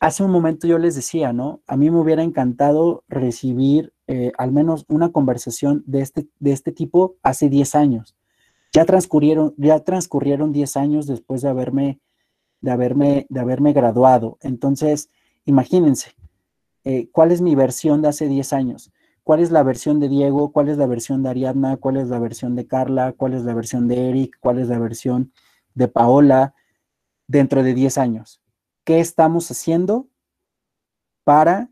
[0.00, 1.60] Hace un momento yo les decía, ¿no?
[1.66, 6.72] A mí me hubiera encantado recibir eh, al menos una conversación de este, de este
[6.72, 8.16] tipo hace 10 años.
[8.72, 12.00] Ya transcurrieron, ya transcurrieron 10 años después de haberme,
[12.60, 14.38] de haberme, de haberme graduado.
[14.40, 15.10] Entonces,
[15.46, 16.12] imagínense,
[16.84, 18.92] eh, cuál es mi versión de hace 10 años,
[19.28, 22.18] cuál es la versión de Diego, cuál es la versión de Ariadna, cuál es la
[22.18, 25.34] versión de Carla, cuál es la versión de Eric, cuál es la versión
[25.74, 26.54] de Paola
[27.26, 28.40] dentro de 10 años.
[28.84, 30.08] ¿Qué estamos haciendo
[31.24, 31.68] para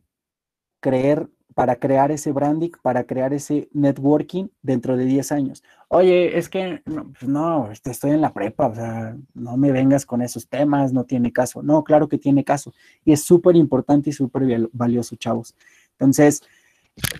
[0.80, 5.64] creer para crear ese branding, para crear ese networking dentro de 10 años.
[5.88, 9.72] Oye, es que no, pues no, este, estoy en la prepa, o sea, no me
[9.72, 11.62] vengas con esos temas, no tiene caso.
[11.62, 12.74] No, claro que tiene caso.
[13.06, 15.54] Y es súper importante y súper valioso, chavos.
[15.92, 16.42] Entonces,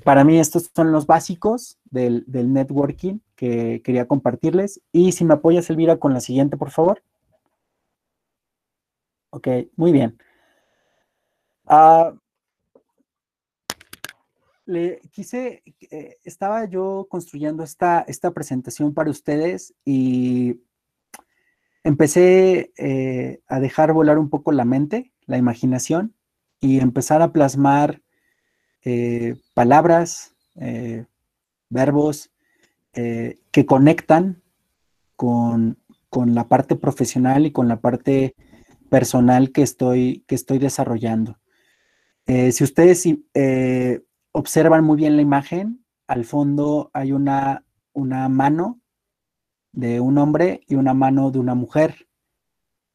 [0.05, 4.81] para mí estos son los básicos del, networking que quería compartirles.
[4.93, 7.03] Y si me apoyas, Elvira, con la siguiente, por favor.
[9.31, 10.17] Ok, muy bien.
[11.65, 12.17] Uh,
[14.65, 20.61] le quise, eh, estaba yo construyendo esta, esta presentación para ustedes y
[21.85, 26.15] empecé eh, a dejar volar un poco la mente, la imaginación
[26.61, 28.03] y empezar a plasmar
[28.87, 30.33] eh, palabras,
[31.69, 32.31] verbos
[32.95, 34.43] que conectan
[35.17, 35.77] con,
[36.09, 38.35] con, la parte profesional y con la parte
[38.89, 41.39] personal que estoy, que estoy desarrollando.
[42.27, 43.07] si ustedes
[44.33, 48.81] observan muy bien la imagen, al fondo hay una, una mano
[49.73, 52.09] de un hombre y una mano de una mujer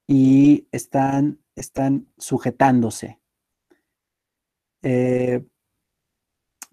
[0.08, 3.19] y están, están sujetándose.
[4.82, 5.45] Eh,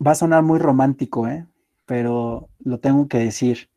[0.05, 1.47] va a sonar muy romántico, ¿eh?
[1.87, 3.71] pero lo tengo que decir.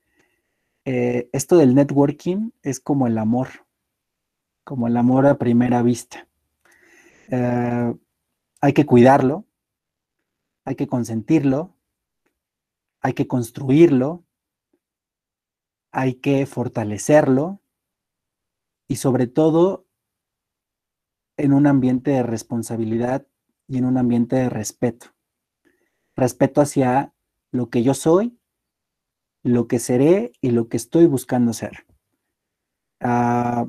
[0.86, 3.48] Eh, esto del networking es como el amor,
[4.64, 6.28] como el amor a primera vista.
[7.30, 9.46] hay que cuidarlo,
[10.66, 11.76] hay que consentirlo,
[13.02, 14.24] hay que construirlo,
[15.92, 17.62] hay que fortalecerlo
[18.88, 19.88] y sobre todo
[21.38, 23.26] en un ambiente de responsabilidad
[23.68, 25.08] y en un ambiente de respeto.
[26.22, 27.16] Respeto hacia
[27.52, 28.38] lo que yo soy,
[29.42, 31.88] lo que seré y lo que estoy buscando ser.
[33.00, 33.66] Ah,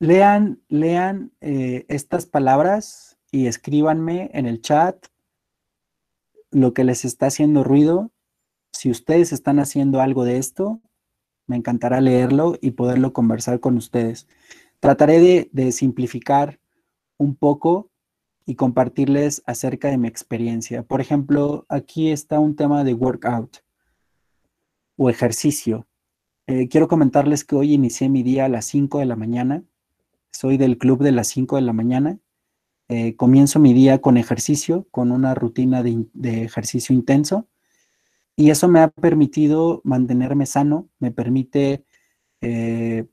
[0.00, 5.06] lean, lean eh, estas palabras y escríbanme en el chat
[6.50, 8.10] lo que les está haciendo ruido.
[8.72, 10.80] Si ustedes están haciendo algo de esto,
[11.46, 14.26] me encantará leerlo y poderlo conversar con ustedes.
[14.80, 16.58] Trataré de, simplificar
[17.18, 17.91] un poco
[18.46, 20.82] y compartirles acerca de mi experiencia.
[20.82, 23.58] Por ejemplo, aquí está un tema de workout
[24.96, 25.86] o ejercicio.
[26.46, 29.62] Eh, quiero comentarles que hoy inicié mi día a las 5 de la mañana.
[30.30, 32.18] Soy del club de las 5 de la mañana
[32.94, 37.48] eh, comienzo mi día con ejercicio, con una rutina de, ejercicio intenso,
[38.36, 41.86] y eso me ha permitido mantenerme sano, me permite
[42.42, 43.06] eh,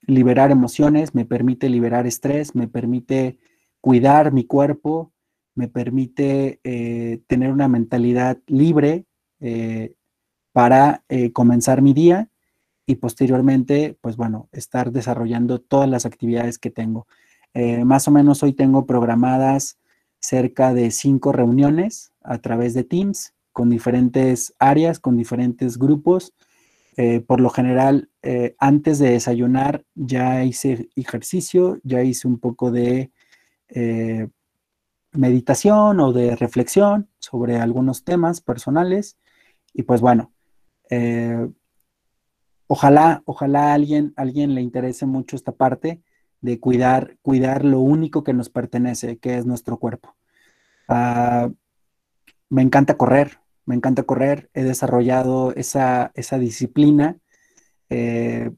[0.00, 3.38] liberar emociones, me permite liberar estrés, me permite
[3.86, 5.12] cuidar mi cuerpo,
[5.54, 9.04] me permite eh, tener una mentalidad libre
[10.52, 12.30] para comenzar mi día
[12.86, 17.06] y posteriormente, pues bueno, estar desarrollando todas las actividades que tengo.
[17.52, 19.78] Eh, más o menos hoy tengo programadas
[20.20, 26.34] cerca de cinco reuniones a través de Teams con diferentes áreas, con diferentes grupos.
[26.96, 32.70] Eh, por lo general, eh, antes de desayunar ya hice ejercicio, ya hice un poco
[32.70, 33.10] de
[35.12, 39.18] meditación o de reflexión sobre algunos temas personales.
[39.72, 40.32] Y pues bueno,
[42.66, 46.02] ojalá, ojalá a alguien, alguien le interese mucho esta parte
[46.40, 50.16] de cuidar, cuidar lo único que nos pertenece, que es nuestro cuerpo.
[50.88, 51.50] Ah,
[52.48, 57.18] me encanta correr, me encanta correr, he desarrollado esa, disciplina.
[57.90, 58.50] Eh,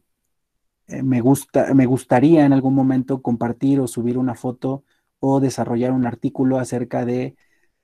[0.89, 4.85] eh, me, gusta, me gustaría en algún momento compartir o subir una foto
[5.21, 7.37] o desarrollar un artículo acerca de,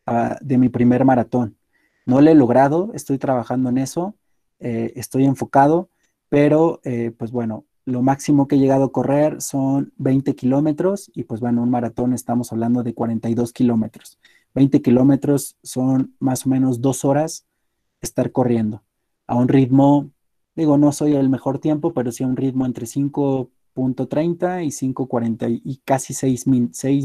[0.07, 1.57] ah, de mi primer maratón.
[2.07, 4.15] No lo he logrado, estoy trabajando en eso,
[4.61, 5.89] eh, estoy enfocado,
[6.29, 6.81] pero
[7.17, 11.63] pues bueno, lo máximo que he llegado a correr son 20 kilómetros y pues bueno,
[11.63, 14.19] un maratón estamos hablando de 42 kilómetros.
[14.55, 17.47] 20 kilómetros son más o menos dos horas
[18.01, 18.83] estar corriendo
[19.27, 20.11] a un ritmo,
[20.55, 22.87] digo, no soy el mejor tiempo, pero sí a un ritmo entre
[23.75, 26.47] 5.30 y 5.40 y casi 6,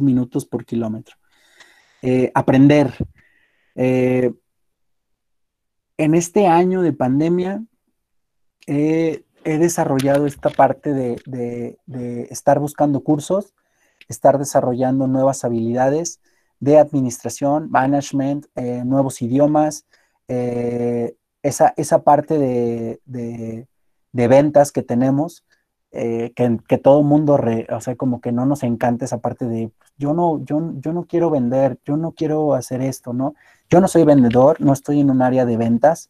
[0.01, 1.15] minutos por kilómetro.
[2.01, 2.93] Eh, aprender.
[3.75, 4.31] Eh,
[5.97, 7.63] en este año de pandemia,
[8.67, 11.77] eh, he desarrollado esta parte de,
[12.29, 13.53] estar buscando cursos,
[14.07, 16.21] estar desarrollando nuevas habilidades
[16.59, 18.45] de administración, management,
[18.85, 19.85] nuevos idiomas,
[20.27, 23.67] esa, esa, parte de,
[24.13, 25.45] ventas que tenemos,
[25.91, 29.71] eh, que, que, todo mundo, o sea, como que no nos encanta esa parte de,
[29.97, 33.33] yo no, yo, yo no quiero vender, yo no quiero hacer esto, ¿no?
[33.69, 36.09] Yo no soy vendedor, no estoy en un área de ventas,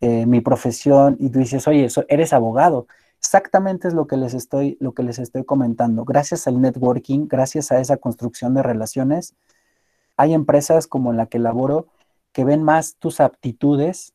[0.00, 2.86] eh, mi profesión, y tú dices, oye, eres abogado.
[3.18, 6.04] Exactamente es lo que les estoy, lo que les estoy comentando.
[6.04, 9.34] Gracias al networking, gracias a esa construcción de relaciones,
[10.16, 11.86] hay empresas como la que laboro
[12.32, 14.14] que ven más tus aptitudes,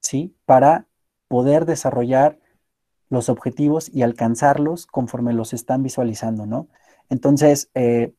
[0.00, 0.34] ¿sí?
[0.46, 0.86] Para
[1.28, 2.38] poder desarrollar
[3.10, 6.68] los objetivos y alcanzarlos conforme los están visualizando, ¿no?
[7.08, 8.12] Entonces, eh,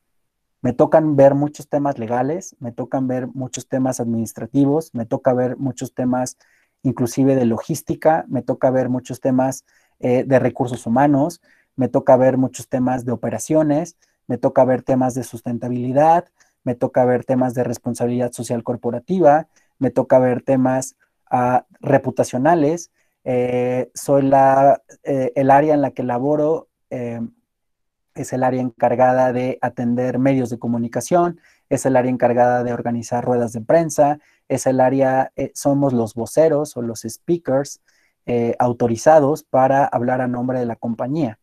[0.62, 5.58] me tocan ver muchos temas legales, me tocan ver muchos temas administrativos, me toca ver
[5.58, 6.38] muchos temas
[6.84, 9.66] inclusive de logística, me toca ver muchos temas
[10.00, 11.42] eh, de recursos humanos,
[11.76, 16.26] me toca ver muchos temas de operaciones, me toca ver temas de sustentabilidad,
[16.64, 20.96] me toca ver temas de responsabilidad social corporativa, me toca ver temas
[21.32, 22.92] uh, reputacionales,
[23.24, 27.22] eh, soy la, eh, el área en la que laboro, eh,
[28.16, 31.40] es el área encargada de atender medios de comunicación,
[31.70, 36.76] es el área encargada de organizar ruedas de prensa, es el área, somos los voceros
[36.76, 37.82] o los speakers
[38.58, 41.40] autorizados para hablar a nombre de la compañía.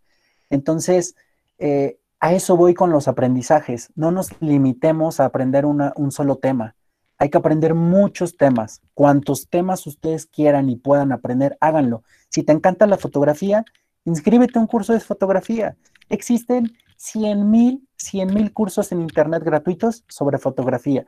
[0.51, 1.15] Entonces,
[1.59, 3.91] a eso voy con los aprendizajes.
[3.95, 6.76] No nos limitemos a aprender un solo tema.
[7.19, 8.83] Hay que aprender muchos temas.
[8.95, 12.03] Cuantos temas ustedes quieran y puedan aprender, háganlo.
[12.29, 13.65] Si te encanta la fotografía,
[14.05, 15.77] inscríbete a un curso de fotografía.
[16.11, 21.07] Existen 100 mil, 100 mil cursos en Internet gratuitos sobre fotografía.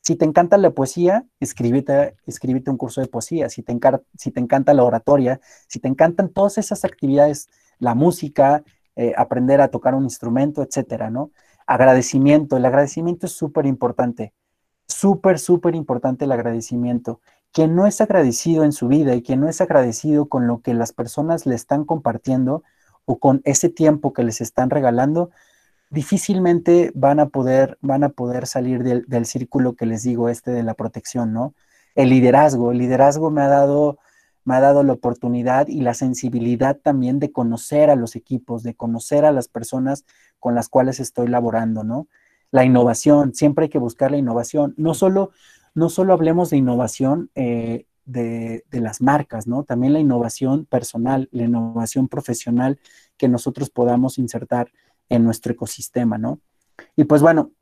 [0.00, 3.50] Si te encanta la poesía, escríbete, escríbete un curso de poesía.
[3.50, 3.76] Si te,
[4.16, 8.62] si te encanta la oratoria, si te encantan todas esas actividades, la música,
[8.94, 11.32] eh, aprender a tocar un instrumento, etcétera, ¿no?
[11.66, 12.56] Agradecimiento.
[12.56, 14.32] El agradecimiento es súper importante
[14.98, 17.20] súper, súper importante el agradecimiento.
[17.52, 20.74] Quien no es agradecido en su vida y quien no es agradecido con lo que
[20.74, 22.62] las personas le están compartiendo
[23.04, 25.30] o con ese tiempo que les están regalando,
[25.90, 30.50] difícilmente van a poder, van a poder salir del, del círculo que les digo, este
[30.50, 31.54] de la protección, ¿no?
[31.94, 33.98] El liderazgo, el liderazgo me ha dado
[34.46, 38.76] me ha dado la oportunidad y la sensibilidad también de conocer a los equipos, de
[38.76, 40.04] conocer a las personas
[40.38, 42.06] con las cuales estoy laborando, ¿no?
[42.50, 44.74] La innovación, siempre hay que buscar la innovación.
[44.76, 45.30] No solo,
[45.74, 49.64] no solo hablemos de innovación eh, de, las marcas, ¿no?
[49.64, 52.78] También la innovación personal, la innovación profesional
[53.16, 54.70] que nosotros podamos insertar
[55.08, 56.40] en nuestro ecosistema, ¿no?
[56.94, 57.52] Y pues bueno,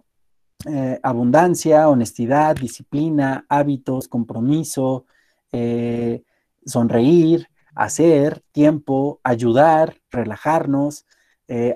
[0.66, 5.06] eh, abundancia, honestidad, disciplina, hábitos, compromiso,
[5.52, 6.22] eh,
[6.66, 11.06] sonreír, hacer, tiempo, ayudar, relajarnos,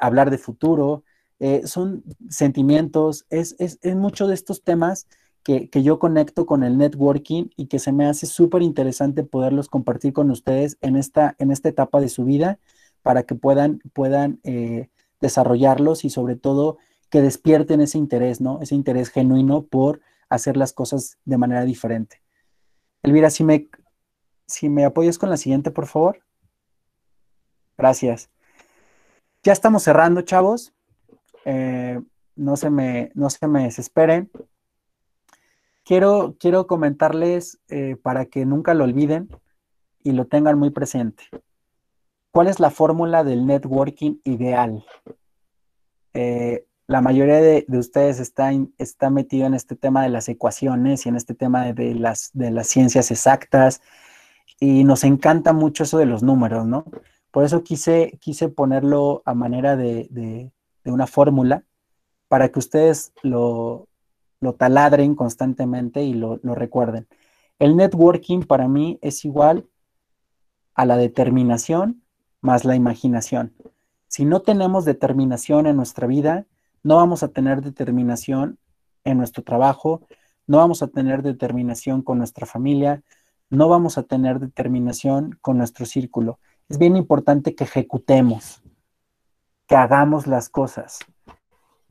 [0.01, 1.05] hablar de futuro,
[1.41, 5.07] eh, son sentimientos, es, es, mucho de estos temas
[5.45, 10.13] que, yo conecto con el networking y que se me hace súper interesante poderlos compartir
[10.13, 12.59] con ustedes en esta, en esta etapa de su vida
[13.03, 16.79] para que puedan, puedan eh, desarrollarlos y sobre todo
[17.09, 18.61] que despierten ese interés, ¿no?
[18.61, 22.21] Ese interés genuino por hacer las cosas de manera diferente.
[23.03, 23.69] Elvira, si me,
[24.47, 26.23] si me apoyas con la siguiente, por favor.
[27.79, 28.29] Gracias.
[29.43, 30.75] Ya estamos cerrando, chavos.
[31.45, 32.01] Eh,
[32.37, 34.31] no, se me, no se me desesperen.
[35.85, 39.29] Quiero, quiero comentarles eh, para que nunca lo olviden
[40.03, 41.25] y lo tengan muy presente.
[42.31, 44.85] ¿Cuál es la fórmula del networking ideal?
[46.15, 51.11] Eh, la mayoría de, ustedes está, está metido en este tema de las ecuaciones y
[51.11, 53.83] en este tema de, las, de las ciencias exactas
[54.59, 56.85] y nos encanta mucho eso de los números, ¿no?
[57.31, 60.51] Por eso quise, quise ponerlo a manera de, de
[60.91, 61.65] una fórmula
[62.29, 63.89] para que ustedes lo,
[64.59, 67.09] taladren constantemente y lo, lo recuerden.
[67.59, 69.67] El networking para mí es igual
[70.75, 72.03] a la determinación
[72.41, 73.55] más la imaginación.
[74.07, 76.47] Si no tenemos determinación en nuestra vida,
[76.83, 78.59] no vamos a tener determinación
[79.05, 80.07] en nuestro trabajo,
[80.47, 83.03] no vamos a tener determinación con nuestra familia,
[83.51, 86.39] no vamos a tener determinación con nuestro círculo.
[86.69, 88.63] Es bien importante que ejecutemos,
[89.69, 90.99] que hagamos las cosas.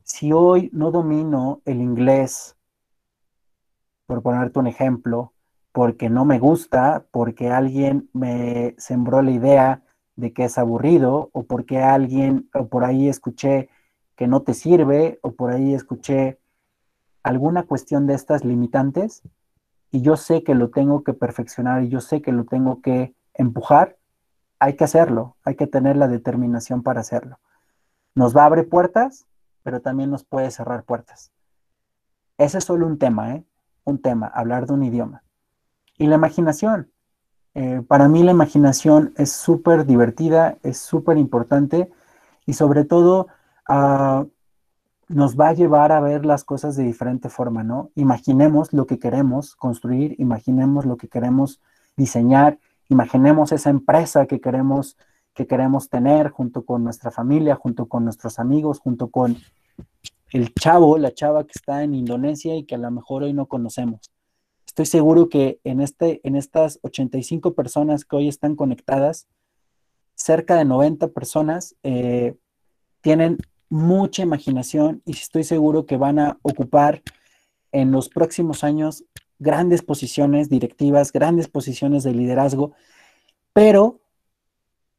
[0.02, 2.56] Si hoy no domino el inglés,
[4.06, 5.32] por ponerte un ejemplo,
[5.70, 9.82] porque no me gusta, porque alguien me sembró la idea
[10.16, 13.68] de que es aburrido, o porque alguien, o por ahí escuché
[14.16, 16.40] que no te sirve, o por ahí escuché
[17.22, 19.22] alguna cuestión de estas limitantes,
[19.92, 23.14] y yo sé que lo tengo que perfeccionar y yo sé que lo tengo que
[23.34, 23.96] empujar,
[24.58, 27.38] hay que hacerlo, hay que tener la determinación para hacerlo.
[28.18, 29.28] Nos va a abrir puertas,
[29.62, 31.30] pero también nos puede cerrar puertas.
[32.36, 33.44] Ese es solo un tema, ¿eh?
[33.84, 35.22] Un tema, hablar de un idioma.
[35.98, 36.90] Y la imaginación.
[37.54, 41.92] Eh, para mí la imaginación es súper divertida, es súper importante
[42.44, 43.28] y sobre todo
[43.68, 44.24] ah,
[45.06, 47.92] nos va a llevar a ver las cosas de diferente forma, ¿no?
[47.94, 51.60] Imaginemos lo que queremos construir, imaginemos lo que queremos
[51.96, 52.58] diseñar,
[52.88, 54.96] imaginemos esa empresa que queremos
[55.38, 59.36] que queremos tener junto con nuestra familia, junto con nuestros amigos, junto con
[60.32, 63.46] el chavo, la chava que está en Indonesia y que a lo mejor hoy no
[63.46, 64.00] conocemos.
[64.66, 69.28] Estoy seguro que en, este, en estas 85 personas que hoy están conectadas,
[70.16, 72.34] cerca de 90 personas eh,
[73.00, 77.00] tienen mucha imaginación y estoy seguro que van a ocupar
[77.70, 79.04] en los próximos años
[79.38, 82.72] grandes posiciones directivas, grandes posiciones de liderazgo,
[83.52, 84.00] pero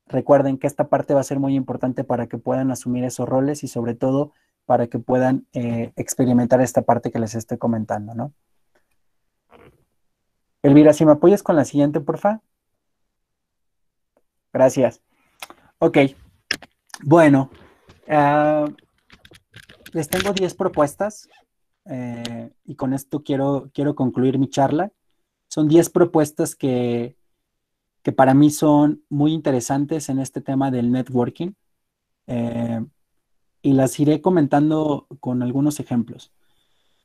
[0.09, 3.63] recuerden que esta parte va a ser muy importante para que puedan asumir esos roles
[3.63, 4.33] y sobre todo
[4.65, 8.33] para que puedan eh, experimentar esta parte que les estoy comentando, ¿no?
[10.61, 12.41] Elvira, si me apoyas con la siguiente, porfa.
[14.51, 15.01] Gracias.
[15.77, 15.97] Ok.
[17.03, 17.49] Bueno,
[18.09, 18.67] ah,
[19.93, 21.29] les tengo 10 propuestas
[21.85, 24.91] eh, y con esto quiero, quiero concluir mi charla.
[25.47, 27.15] Son 10 propuestas que
[28.01, 31.51] que para mí son muy interesantes en este tema del networking.
[32.27, 32.83] Eh,
[33.61, 36.31] y las iré comentando con algunos ejemplos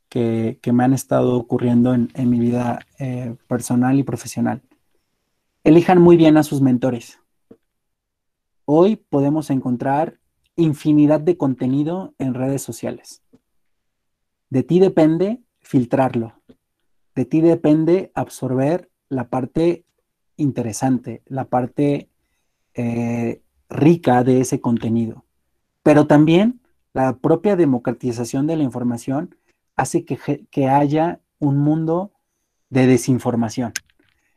[0.08, 4.62] que, me han estado ocurriendo en, mi vida eh, personal y profesional.
[5.64, 7.18] Elijan muy bien a sus mentores.
[8.64, 10.20] Hoy podemos encontrar
[10.56, 13.22] infinidad de contenido en redes sociales.
[14.50, 16.40] De ti depende filtrarlo.
[17.14, 19.83] De ti depende absorber la parte
[20.36, 22.08] interesante, la parte
[22.74, 25.24] eh, rica de ese contenido.
[25.82, 26.60] Pero también
[26.92, 29.36] la propia democratización de la información
[29.76, 32.12] hace que, que haya un mundo
[32.70, 33.72] de desinformación.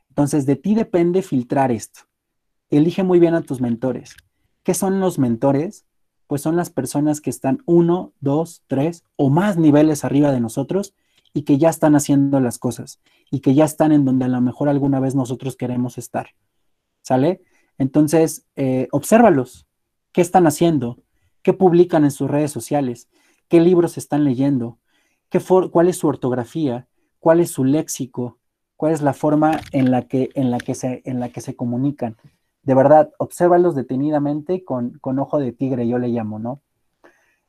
[0.09, 2.01] Entonces, de ti depende filtrar esto.
[2.69, 4.15] Elige muy bien a tus mentores.
[4.63, 5.85] ¿Qué son los mentores?
[6.25, 10.93] Pues son las personas que están uno, dos, tres o más niveles arriba de nosotros
[11.33, 12.99] y que ya están haciendo las cosas
[13.29, 16.29] y que ya están en donde a lo mejor alguna vez nosotros queremos estar.
[17.01, 17.41] ¿Sale?
[17.77, 19.67] Entonces, eh, obsérvalos.
[20.11, 20.97] ¿Qué están haciendo?
[21.41, 23.07] ¿Qué publican en sus redes sociales?
[23.47, 24.79] ¿Qué libros están leyendo?
[25.29, 25.39] ¿Qué
[25.71, 26.87] ¿Cuál es su ortografía?
[27.19, 28.39] ¿Cuál es su léxico?
[28.75, 31.55] ¿Cuál es la forma en la que, en la que, se, en la que se
[31.55, 32.17] comunican?
[32.63, 36.61] De verdad, obsérvalos detenidamente con, con ojo de tigre, yo le llamo, ¿no?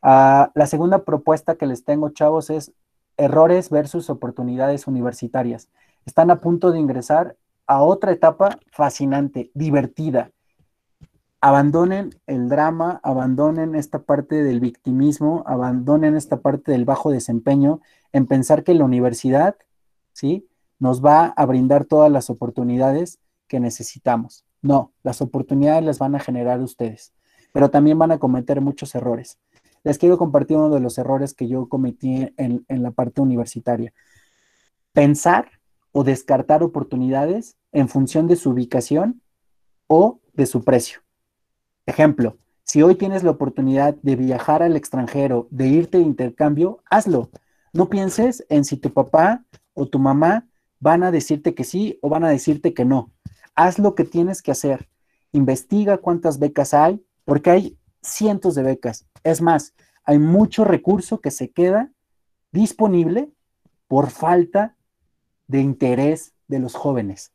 [0.00, 2.72] Ah, la segunda propuesta que les tengo, chavos, es
[3.18, 5.68] errores versus oportunidades universitarias.
[6.06, 10.30] Están a punto de ingresar a otra etapa fascinante, divertida.
[11.40, 17.80] Abandonen el drama, abandonen esta parte del victimismo, abandonen esta parte del bajo desempeño
[18.12, 19.56] en pensar que la universidad,
[20.12, 20.48] ¿sí?
[20.78, 24.44] Nos va a brindar todas las oportunidades que necesitamos.
[24.62, 27.12] No, las oportunidades las van a generar ustedes,
[27.52, 29.38] pero también van a cometer muchos errores
[29.84, 33.92] les quiero compartir uno de los errores que yo cometí en, la parte universitaria.
[34.92, 35.50] Pensar
[35.92, 39.22] o descartar oportunidades en función de su ubicación
[39.86, 41.00] o de su precio.
[41.86, 47.30] Ejemplo, si hoy tienes la oportunidad de viajar al extranjero, de irte de intercambio, hazlo.
[47.72, 50.46] No pienses en si tu papá o tu mamá
[50.80, 53.12] van a decirte que sí o van a decirte que no.
[53.54, 54.88] Haz lo que tienes que hacer.
[55.32, 59.06] Investiga cuántas becas hay, porque hay cientos de becas.
[59.24, 59.74] Es más,
[60.04, 61.92] hay mucho recurso que se queda
[62.52, 63.30] disponible
[63.88, 64.76] por falta
[65.46, 67.32] de interés de los jóvenes.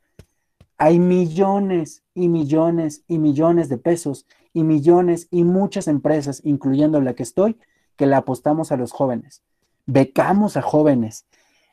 [0.77, 7.13] Hay millones y millones y millones de pesos y millones y muchas empresas, incluyendo la
[7.13, 7.57] que estoy,
[7.95, 9.43] que le apostamos a los jóvenes.
[9.85, 11.25] Becamos a jóvenes,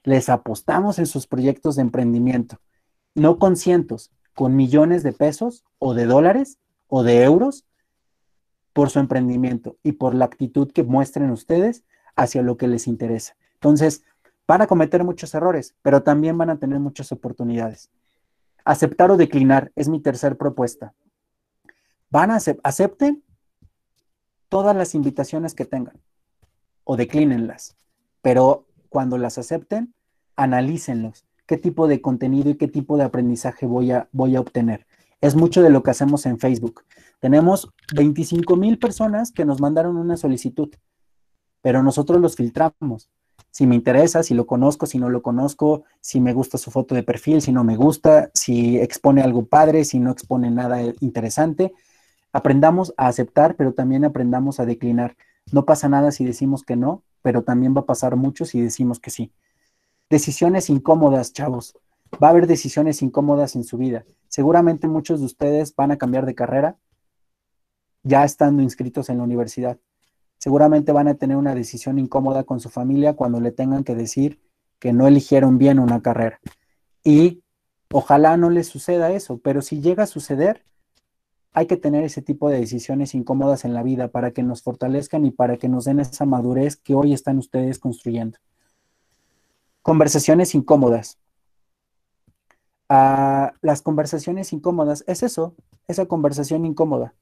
[0.03, 2.61] les apostamos en sus proyectos de emprendimiento,
[3.15, 7.65] no con cientos, con millones de pesos o de dólares o de euros
[8.81, 11.85] por su emprendimiento y por la actitud que muestren ustedes
[12.17, 13.37] hacia lo que les interesa.
[13.53, 14.05] Entonces,
[14.49, 17.91] van a cometer muchos errores, pero también van a tener muchas oportunidades.
[18.65, 20.95] Aceptar o declinar es mi tercer propuesta.
[22.09, 23.23] Van a acepten
[24.49, 26.01] todas las invitaciones que tengan
[26.85, 27.77] o declínenlas,
[28.23, 29.93] pero cuando las acepten,
[30.37, 31.27] analícenlos.
[31.45, 34.87] ¿Qué tipo de contenido y qué tipo de aprendizaje voy a, voy a obtener?
[35.21, 36.85] Es mucho de lo que hacemos en Facebook.
[37.19, 40.71] Tenemos 25 mil personas que nos mandaron una solicitud,
[41.61, 43.11] pero nosotros los filtramos.
[43.51, 46.95] Si me interesa, si lo conozco, si no lo conozco, si me gusta su foto
[46.95, 51.73] de perfil, si no me gusta, si expone algo padre, si no expone nada interesante.
[52.33, 55.17] Aprendamos a aceptar, pero también aprendamos a declinar.
[55.53, 59.01] No pasa nada si decimos que no, pero también va a pasar mucho si decimos
[59.01, 59.33] que sí.
[60.09, 61.77] Decisiones incómodas, chavos.
[62.23, 64.05] Va a haber decisiones incómodas en su vida.
[64.29, 66.77] Seguramente muchos de ustedes van a cambiar de carrera
[68.03, 69.79] ya estando inscritos en la universidad.
[70.39, 74.41] Seguramente van a tener una decisión incómoda con su familia cuando le tengan que decir
[74.79, 76.41] que no eligieron bien una carrera.
[77.05, 77.43] Y
[77.93, 80.65] ojalá no les suceda eso, pero si llega a suceder,
[81.53, 85.27] hay que tener ese tipo de decisiones incómodas en la vida para que nos fortalezcan
[85.27, 88.39] y para que nos den esa madurez que hoy están ustedes construyendo.
[89.83, 91.19] Conversaciones incómodas.
[92.93, 95.55] Ah, las conversaciones incómodas es eso,
[95.87, 97.15] esa conversación incómoda.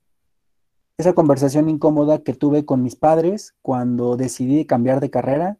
[0.96, 5.58] Esa conversación incómoda que tuve con mis padres cuando decidí cambiar de carrera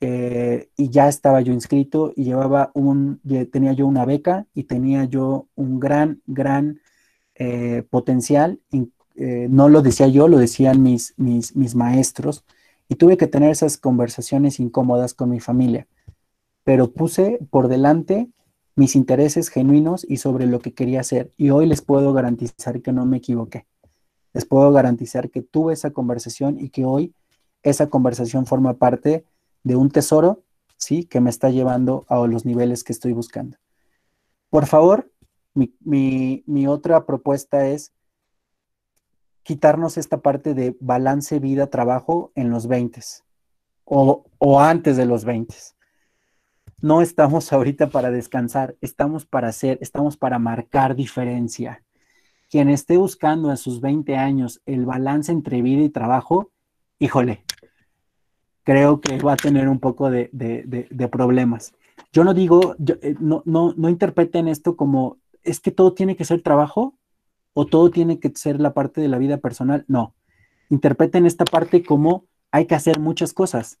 [0.00, 3.20] eh, y ya estaba yo inscrito y llevaba un,
[3.52, 6.80] tenía yo una beca y tenía yo un gran, gran
[7.36, 8.58] eh, potencial.
[9.14, 12.44] Eh, no lo decía yo, lo decían mis, mis, mis maestros
[12.88, 15.86] y tuve que tener esas conversaciones incómodas con mi familia,
[16.64, 18.32] pero puse por delante
[18.78, 21.32] mis intereses genuinos y sobre lo que quería hacer.
[21.36, 23.66] Y hoy les puedo garantizar que no me equivoqué.
[24.32, 27.12] Les puedo garantizar que tuve esa conversación y que hoy
[27.64, 29.24] esa conversación forma parte
[29.64, 30.44] de un tesoro,
[30.76, 31.04] ¿sí?
[31.04, 33.56] Que me está llevando a los niveles que estoy buscando.
[34.48, 35.10] Por favor,
[35.54, 37.92] mi, otra propuesta es
[39.42, 43.00] quitarnos esta parte de balance vida-trabajo en los 20
[43.86, 45.56] o, o antes de los 20
[46.80, 51.82] no estamos ahorita para descansar, estamos para hacer, estamos para marcar diferencia.
[52.50, 56.50] Quien esté buscando a sus 20 años el balance entre vida y trabajo,
[56.98, 57.44] híjole,
[58.62, 60.30] creo que va a tener un poco de,
[61.12, 61.74] problemas.
[62.12, 66.24] Yo no digo, eh, no, no, no interpreten esto como, es que todo tiene que
[66.24, 66.94] ser trabajo
[67.52, 69.84] o todo tiene que ser la parte de la vida personal.
[69.86, 70.14] No,
[70.70, 73.78] interpreten esta parte como hay que hacer muchas cosas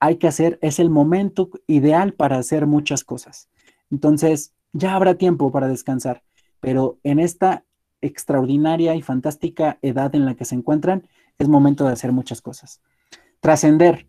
[0.00, 3.48] hay que hacer, es el momento ideal para hacer muchas cosas.
[3.90, 6.22] Entonces, ya habrá tiempo para descansar,
[6.60, 7.64] pero en esta
[8.00, 11.06] extraordinaria y fantástica edad en la que se encuentran,
[11.38, 12.80] es momento de hacer muchas cosas.
[13.40, 14.06] Trascender.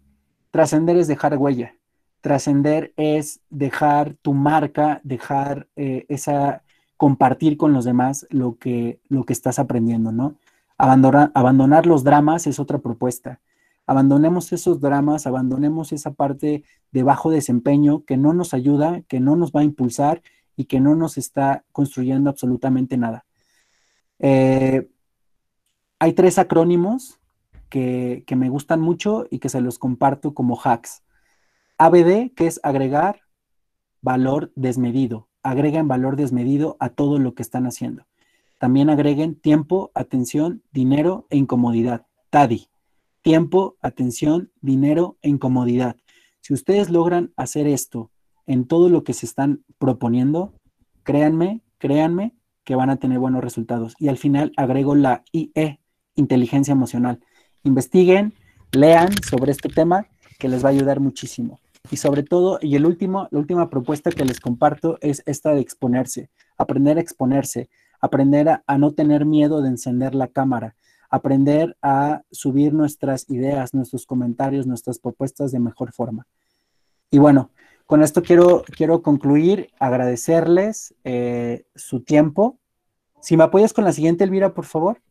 [0.51, 1.75] Trascender es dejar huella.
[2.21, 6.63] Trascender es dejar tu marca, dejar eh, esa,
[6.97, 10.35] compartir con los demás lo que, lo que estás aprendiendo, ¿no?
[10.77, 13.39] Abandonar, abandonar los dramas es otra propuesta
[13.88, 19.35] abandonemos esos dramas, abandonemos esa parte de bajo desempeño que no nos ayuda, que no
[19.38, 20.21] nos va a impulsar
[20.57, 23.25] y que no nos está construyendo absolutamente nada.
[24.19, 24.89] Eh,
[25.99, 27.19] hay tres acrónimos
[27.69, 31.03] que, que, me gustan mucho y que se los comparto como hacks.
[31.77, 33.21] ABD, que es agregar
[34.01, 35.29] valor desmedido.
[35.43, 38.05] Agreguen valor desmedido a todo lo que están haciendo.
[38.59, 42.05] También agreguen tiempo, atención, dinero e incomodidad.
[42.29, 42.67] TADI
[43.28, 45.97] tiempo, atención, dinero e incomodidad.
[46.39, 48.09] Si ustedes logran hacer esto
[48.45, 50.53] en todo lo que se están proponiendo,
[51.03, 53.95] créanme, créanme que van a tener buenos resultados.
[53.99, 55.82] Y al final agrego la IE,
[56.15, 57.19] inteligencia emocional.
[57.63, 58.34] Investiguen,
[58.71, 60.07] lean sobre este tema
[60.39, 61.59] que les va a ayudar muchísimo.
[61.91, 65.59] Y sobre todo, y el último, la última propuesta que les comparto es esta de
[65.59, 67.67] exponerse, aprender a exponerse,
[67.99, 70.78] aprender a no tener miedo de encender la cámara,
[71.10, 76.28] aprender a subir nuestras ideas, nuestros comentarios, nuestras propuestas de mejor forma.
[77.10, 77.51] Y bueno,
[77.86, 82.60] con esto quiero, quiero concluir, agradecerles eh, su tiempo.
[83.22, 85.01] Si me apoyas con la siguiente, Elvira, por favor.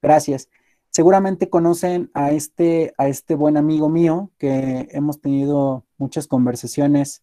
[0.00, 0.48] Gracias.
[0.90, 7.22] Seguramente conocen a este, a este buen amigo mío que hemos tenido muchas conversaciones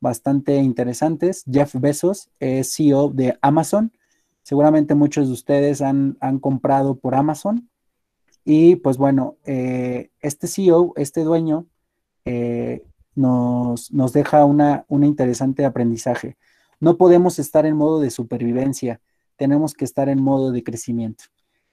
[0.00, 1.44] bastante interesantes.
[1.50, 3.92] Jeff Bezos es CEO de Amazon
[4.42, 7.68] Seguramente muchos de ustedes han, comprado por Amazon.
[8.44, 11.66] Y pues bueno, eh, este CEO, este dueño,
[12.24, 12.82] eh,
[13.14, 16.36] nos, deja una, una interesante aprendizaje.
[16.80, 19.00] No podemos estar en modo de supervivencia,
[19.36, 21.24] tenemos que estar en modo de crecimiento.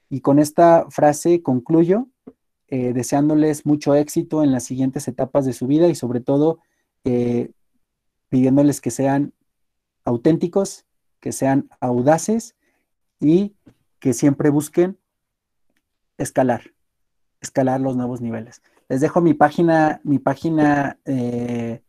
[0.09, 2.07] Y con esta frase concluyo,
[2.67, 6.59] eh, deseándoles mucho éxito en las siguientes etapas de su vida y sobre todo
[8.29, 9.33] pidiéndoles que sean
[10.03, 10.85] auténticos,
[11.19, 12.55] que sean audaces
[13.19, 13.55] y
[13.99, 14.97] que siempre busquen
[16.17, 16.61] escalar,
[17.41, 18.61] escalar los nuevos niveles.
[18.87, 21.81] Les dejo mi página, mi página, eh,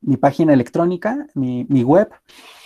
[0.00, 2.10] mi página electrónica, mi, web.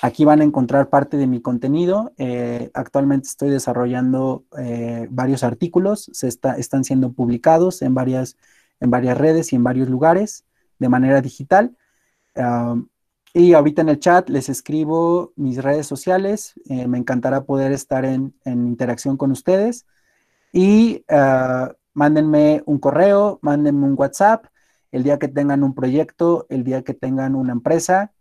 [0.03, 2.13] Aquí van a encontrar parte de mi contenido.
[2.19, 8.37] Eh, actualmente estoy desarrollando eh, varios artículos, se están siendo publicados en varias,
[8.81, 10.45] en varias redes y en varios lugares
[10.79, 11.77] de manera digital.
[13.33, 16.55] Y ahorita en el chat les escribo mis redes sociales.
[16.69, 19.87] Eh, me encantará poder estar en, interacción con ustedes.
[20.53, 24.47] Y ah, mándenme un correo, mándenme un WhatsApp
[24.93, 28.13] el día que tengan un proyecto, el día que tengan una empresa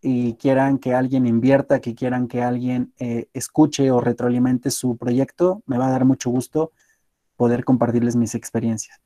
[0.00, 5.62] y quieran que alguien invierta, que quieran que alguien eh, escuche o retroalimente su proyecto,
[5.66, 6.72] me va a dar mucho gusto
[7.36, 9.00] poder compartirles mis experiencias.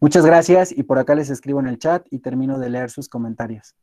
[0.00, 3.08] Muchas gracias y por acá les escribo en el chat y termino de leer sus
[3.08, 3.74] comentarios.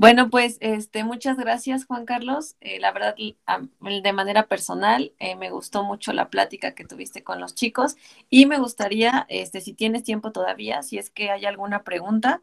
[0.00, 2.56] Bueno, pues este, muchas gracias, Juan Carlos.
[2.62, 7.38] Eh, la verdad, de manera personal, eh, me gustó mucho la plática que tuviste con
[7.38, 7.96] los chicos
[8.30, 12.40] y me gustaría, este, si tienes tiempo todavía, si es que hay alguna pregunta,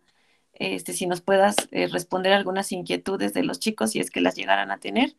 [0.54, 4.36] este, si nos puedas eh, responder algunas inquietudes de los chicos, si es que las
[4.36, 5.16] llegaran a tener.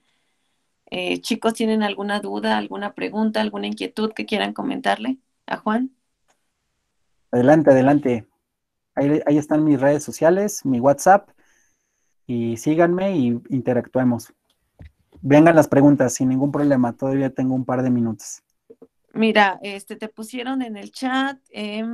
[1.22, 5.90] chicos, ¿tienen alguna duda, alguna pregunta, alguna inquietud que quieran comentarle a Juan?
[7.32, 8.28] Adelante, adelante.
[8.94, 11.30] Ahí, ahí están mis redes sociales, mi WhatsApp
[12.28, 14.32] y síganme y interactuemos.
[15.22, 18.42] Vengan las preguntas sin ningún problema, todavía tengo un par de minutos.
[19.14, 21.84] Mira, este te pusieron en el chat, eh,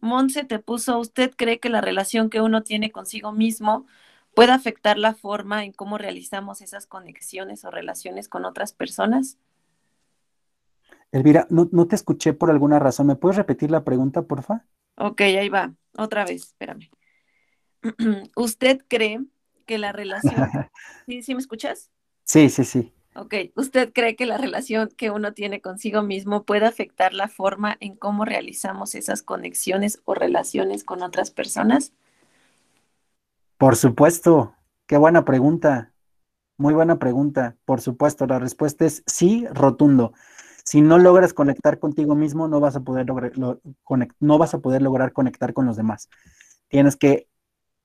[0.00, 3.86] Monse te puso, ¿usted cree que la relación que uno tiene consigo mismo
[4.34, 9.38] puede afectar la forma en cómo realizamos esas conexiones o relaciones con otras personas?
[11.12, 13.06] Elvira, no, no te escuché por alguna razón.
[13.06, 14.66] ¿Me puedes repetir la pregunta, porfa?
[14.96, 15.72] Ok, ahí va.
[15.96, 16.90] Otra vez, espérame.
[18.36, 19.20] ¿Usted cree
[19.68, 20.34] que la relación...
[21.06, 21.92] ¿Sí, ¿Sí me escuchas?
[22.24, 22.92] Sí, sí, sí.
[23.14, 27.76] Ok, ¿usted cree que la relación que uno tiene consigo mismo puede afectar la forma
[27.80, 31.92] en cómo realizamos esas conexiones o relaciones con otras personas?
[33.56, 34.54] Por supuesto,
[34.86, 35.92] qué buena pregunta.
[36.56, 37.56] Muy buena pregunta.
[37.64, 40.12] Por supuesto, la respuesta es sí, rotundo.
[40.64, 44.80] Si no logras conectar contigo mismo, no vas a poder lograr, no vas a poder
[44.82, 46.08] lograr conectar con los demás.
[46.68, 47.26] Tienes que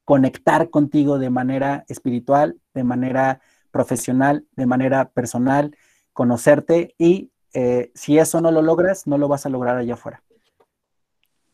[0.06, 3.42] conectar contigo de manera espiritual, de manera
[3.72, 5.76] profesional, de manera personal,
[6.14, 10.24] conocerte y eh, si eso no lo logras, no lo vas a lograr allá afuera.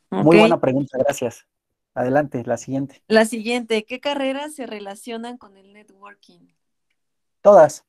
[0.10, 1.46] Muy buena pregunta, gracias.
[1.94, 3.04] Adelante, la siguiente.
[3.08, 6.48] La siguiente, ¿qué carreras se relacionan con el networking?
[7.42, 7.86] Todas,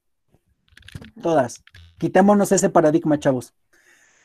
[1.23, 1.63] todas.
[1.99, 3.55] Quitémonos ese paradigma, chavos.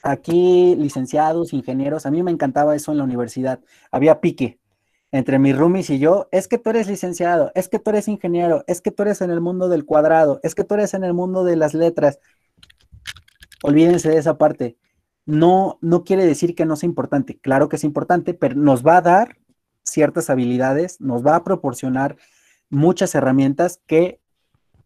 [0.01, 3.59] Aquí, licenciados, ingenieros, a mí me encantaba eso en la universidad.
[3.91, 4.59] Había pique,
[5.15, 8.65] entre mis roomies y yo, es que tú eres licenciado, es que tú eres ingeniero,
[8.67, 11.13] es que tú eres en el mundo del cuadrado, es que tú eres en el
[11.13, 12.19] mundo de las letras.
[13.63, 14.77] Olvídense de esa parte.
[15.25, 17.39] No, no quiere decir que no sea importante.
[17.39, 19.37] Claro que es importante, pero nos va a dar
[19.83, 22.17] ciertas habilidades, nos va a proporcionar
[22.69, 24.19] muchas herramientas que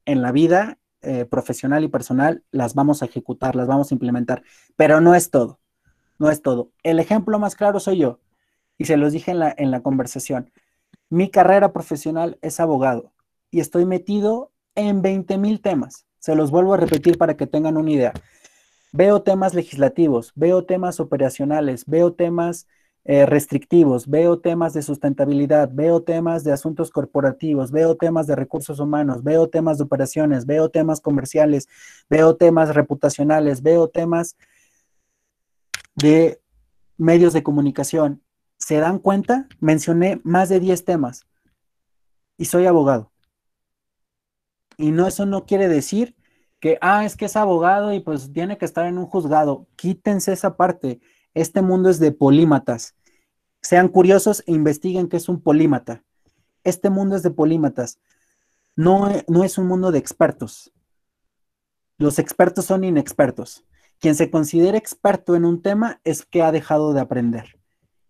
[0.06, 4.44] en la vida eh, profesional y personal las vamos a ejecutar, las vamos a implementar,
[4.76, 5.60] pero no es todo,
[6.20, 6.70] no es todo.
[6.84, 8.20] El ejemplo más claro soy yo
[8.80, 10.52] y se los dije en la, en la conversación.
[11.10, 13.12] Mi carrera profesional es abogado
[13.52, 16.06] y estoy metido en 20 mil temas.
[16.18, 18.14] Se los vuelvo a repetir para que tengan una idea.
[18.92, 22.68] Veo temas legislativos, veo temas operacionales, veo temas
[23.04, 28.80] eh, restrictivos, veo temas de sustentabilidad, veo temas de asuntos corporativos, veo temas de recursos
[28.80, 31.68] humanos, veo temas de operaciones, veo temas comerciales,
[32.10, 34.38] veo temas reputacionales, veo temas
[35.96, 36.40] de
[36.98, 38.22] medios de comunicación
[38.70, 41.26] se dan cuenta, mencioné más de 10 temas
[42.38, 43.12] y soy abogado.
[44.78, 46.16] Y no, eso no quiere decir
[46.60, 49.66] que, ah, es que es abogado y pues tiene que estar en un juzgado.
[49.76, 51.02] Quítense esa parte.
[51.34, 52.94] Este mundo es de polímatas.
[53.60, 56.04] Sean curiosos e investiguen qué es un polímata.
[56.64, 57.98] Este mundo es de polímatas.
[58.76, 60.72] No, no es un mundo de expertos.
[61.98, 63.66] Los expertos son inexpertos.
[63.98, 67.59] Quien se considera experto en un tema es que ha dejado de aprender.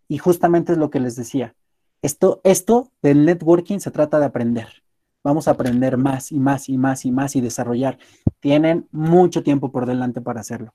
[0.10, 1.56] Y justamente es lo que les decía.
[2.02, 4.84] Esto, esto del networking se trata de aprender.
[5.24, 8.00] Vamos a aprender más y más y más y más y desarrollar.
[8.42, 10.74] Tienen mucho tiempo por delante para hacerlo.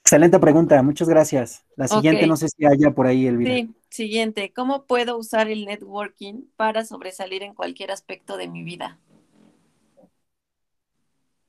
[0.00, 1.64] Excelente pregunta, muchas gracias.
[1.76, 3.54] La siguiente, no sé si haya por ahí, el video.
[3.54, 4.52] Sí, siguiente.
[4.52, 8.98] ¿Cómo puedo usar el networking para sobresalir en cualquier aspecto de mi vida?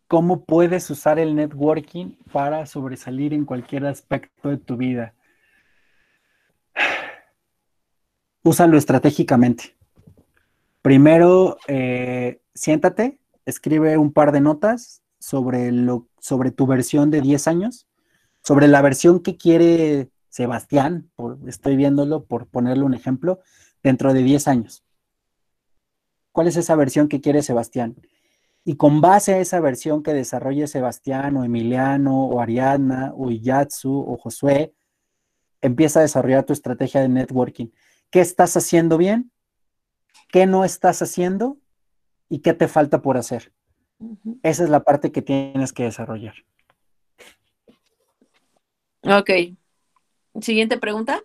[0.08, 5.16] ¿Cómo puedes usar el networking para sobresalir en cualquier aspecto de tu vida?
[8.46, 9.76] Úsalo estratégicamente.
[10.84, 17.48] Primero, eh, siéntate, escribe un par de notas sobre, lo, sobre tu versión de 10
[17.48, 17.88] años,
[18.44, 23.40] sobre la versión que quiere Sebastián, por, estoy viéndolo por ponerle un ejemplo,
[23.82, 24.84] dentro de 10 años.
[26.32, 27.96] ¿Cuál es esa versión que quiere Sebastián?
[28.64, 33.92] Y con base a esa versión que desarrolle Sebastián o Emiliano o Ariadna o Iyatsu
[33.92, 34.76] o Josué,
[35.62, 37.70] empieza a desarrollar tu estrategia de networking
[38.16, 39.30] qué estás haciendo bien,
[40.30, 41.58] qué no estás haciendo
[42.30, 43.52] y qué te falta por hacer.
[44.42, 46.34] Esa es la parte que tienes que desarrollar.
[49.04, 49.32] Ok.
[50.40, 51.24] Siguiente pregunta.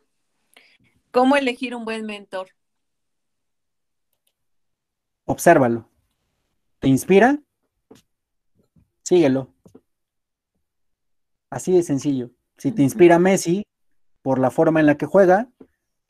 [1.13, 2.49] ¿Cómo elegir un buen mentor?
[5.27, 5.89] Obsérvalo.
[6.81, 7.39] ¿Te inspira?
[9.05, 9.55] Síguelo.
[11.51, 12.33] Así de sencillo.
[12.59, 13.65] Si te inspira Messi
[14.23, 15.49] por la forma en la que juega,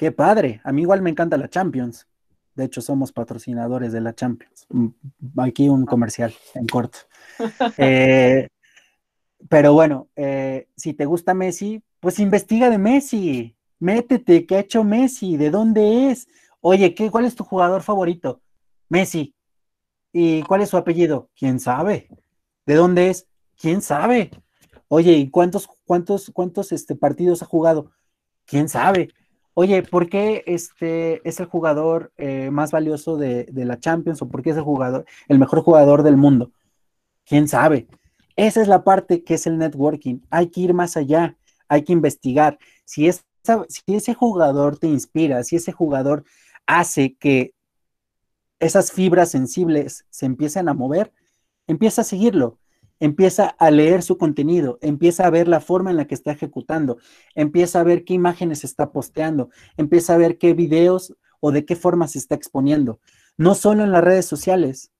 [0.00, 0.62] qué padre.
[0.64, 2.08] A mí igual me encanta la Champions.
[2.54, 4.66] De hecho, somos patrocinadores de la Champions.
[4.70, 4.88] Mm,
[5.36, 6.98] aquí un comercial en corto.
[7.78, 8.48] Eh,
[9.48, 13.56] pero bueno, eh, si te gusta Messi, pues investiga de Messi.
[13.78, 15.36] Métete, ¿qué ha hecho Messi?
[15.36, 16.28] ¿De dónde es?
[16.60, 18.40] Oye, ¿qué, ¿cuál es tu jugador favorito?
[18.88, 19.34] Messi.
[20.12, 21.30] ¿Y cuál es su apellido?
[21.34, 22.08] ¿Quién sabe?
[22.66, 23.26] ¿De dónde es?
[23.58, 24.30] ¿Quién sabe?
[24.88, 27.92] Oye, ¿y cuántos, cuántos, cuántos este, partidos ha jugado?
[28.46, 29.10] ¿Quién sabe?
[29.62, 34.40] Oye, ¿por qué este es el jugador eh, más valioso de, la Champions o por
[34.40, 36.50] qué es el jugador, el mejor jugador del mundo?
[37.26, 37.86] ¿Quién sabe?
[38.36, 40.20] Esa es la parte que es el networking.
[40.30, 41.36] Hay que ir más allá,
[41.68, 42.58] hay que investigar.
[42.86, 46.24] Si, si ese jugador te inspira, si ese jugador
[46.64, 47.52] hace que
[48.60, 51.12] esas fibras sensibles se empiecen a mover,
[51.66, 52.58] empieza a seguirlo
[53.00, 56.98] empieza a leer su contenido, empieza a ver la forma en la que está ejecutando,
[57.34, 61.74] empieza a ver qué imágenes está posteando, empieza a ver qué videos o de qué
[61.74, 63.00] forma se está exponiendo.
[63.36, 64.92] No solo en las redes sociales,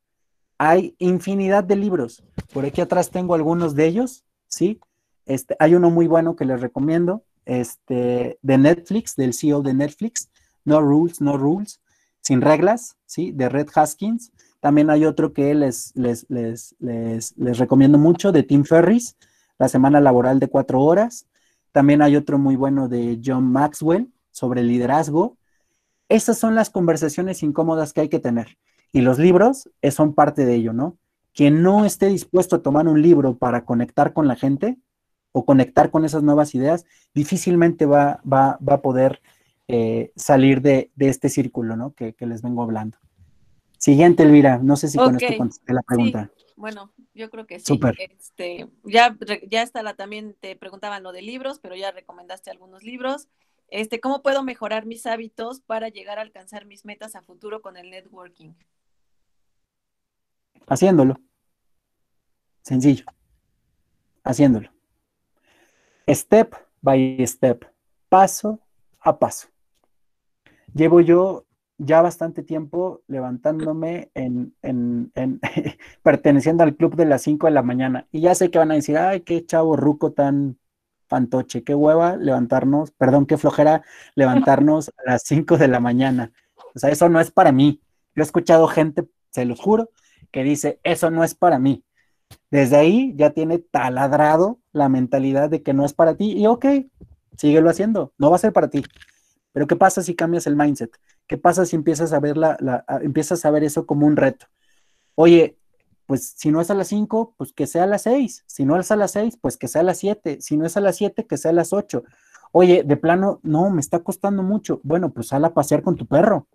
[0.59, 2.24] hay infinidad de libros.
[2.53, 4.80] Por aquí atrás tengo algunos de ellos, ¿sí?
[5.26, 10.30] Este, hay uno muy bueno que les recomiendo, este, de Netflix, del CEO de Netflix,
[10.64, 11.80] No Rules, No Rules,
[12.20, 13.32] sin reglas, ¿sí?
[13.32, 14.32] De Red Haskins.
[14.61, 19.16] También hay otro que les, les, les, les, recomiendo mucho de Tim Ferris,
[19.58, 21.26] la semana laboral de cuatro horas.
[21.72, 25.38] También hay otro muy bueno de John Maxwell sobre liderazgo.
[26.08, 28.58] Esas son las conversaciones incómodas que hay que tener.
[28.92, 30.98] Y los libros eh, son parte de ello, ¿no?
[31.32, 34.78] Quien no esté dispuesto a tomar un libro para conectar con la gente
[35.32, 36.84] o conectar con esas nuevas ideas,
[37.14, 39.22] difícilmente va, va, va a poder
[39.68, 41.92] eh, salir de, de, este círculo, ¿no?
[41.92, 42.98] Que, que les vengo hablando.
[43.81, 44.59] Siguiente, Elvira.
[44.59, 46.31] No sé si con esto contesté la pregunta.
[46.55, 47.81] Bueno, yo creo que sí.
[47.99, 49.16] Este, ya,
[49.49, 53.28] ya está la, también te preguntaban lo de libros, pero ya recomendaste algunos libros.
[53.68, 57.78] Este, ¿cómo puedo mejorar mis hábitos para llegar a alcanzar mis metas a futuro con
[57.78, 58.53] el networking?
[60.66, 61.18] Haciéndolo.
[62.61, 63.07] Sencillo.
[64.24, 64.70] Haciéndolo.
[66.07, 67.64] Step by step.
[68.11, 68.61] Paso
[69.01, 69.49] a paso.
[70.74, 71.47] Llevo yo
[71.83, 75.41] ya bastante tiempo levantándome en, en, en
[76.03, 78.07] perteneciendo al club de las 5 de la mañana.
[78.12, 80.59] Y ya sé que van a decir, ay, qué chavo ruco tan
[81.09, 83.83] fantoche, qué hueva levantarnos, perdón, qué flojera
[84.14, 86.33] levantarnos a las 5 de la mañana.
[86.74, 87.81] O sea, eso no es para mí.
[88.14, 89.91] Yo he escuchado gente, se los juro,
[90.31, 91.83] que dice, eso no es para mí.
[92.51, 96.66] Desde ahí ya tiene taladrado la mentalidad de que no es para ti y ok,
[97.39, 98.85] síguelo haciendo, no va a ser para ti.
[99.53, 100.93] Pero ¿qué pasa si cambias el mindset?
[101.31, 102.35] ¿Qué pasa si empiezas a ver,
[103.03, 104.47] empiezas a ver eso como un reto?
[105.14, 105.57] Oye,
[106.07, 108.43] pues si no es a las 5, pues que sea a las 6.
[108.49, 110.41] Si no es a las 6, pues que sea a las 7.
[110.41, 112.03] Si no es a las 7, que sea a las 8.
[112.51, 114.81] Oye, de plano, no, me está costando mucho.
[114.83, 116.49] Bueno, pues sal a pasear con tu perro.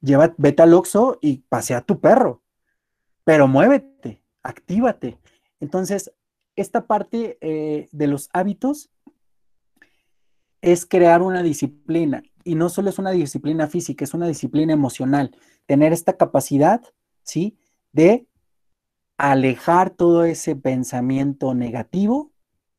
[0.00, 2.44] Lleva, vete al Oxxo y pasea a tu perro.
[3.24, 5.18] Pero muévete, actívate.
[5.58, 6.12] Entonces,
[6.54, 8.90] esta parte eh, de los hábitos
[10.60, 15.36] es crear una disciplina y no solo es una disciplina física, es una disciplina emocional.
[15.66, 16.80] Tener esta capacidad,
[17.24, 17.58] ¿sí?
[17.92, 18.28] De
[19.18, 22.30] alejar todo ese pensamiento negativo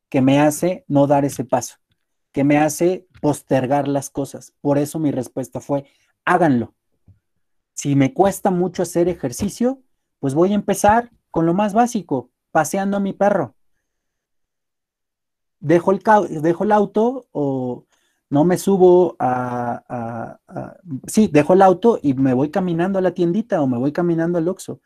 [0.08, 1.76] que me hace no dar ese paso,
[2.32, 4.54] que me hace postergar las cosas.
[4.62, 5.84] Por eso mi respuesta fue,
[6.24, 6.74] háganlo.
[7.74, 9.82] Si me cuesta mucho hacer ejercicio,
[10.18, 13.54] pues voy a empezar con lo más básico, paseando a mi perro.
[15.60, 16.00] Dejo el,
[16.40, 17.84] dejo el auto o
[18.30, 20.38] no me subo a,
[21.06, 24.38] sí, dejo el auto y me voy caminando a la tiendita o me voy caminando
[24.38, 24.80] al Oxxo.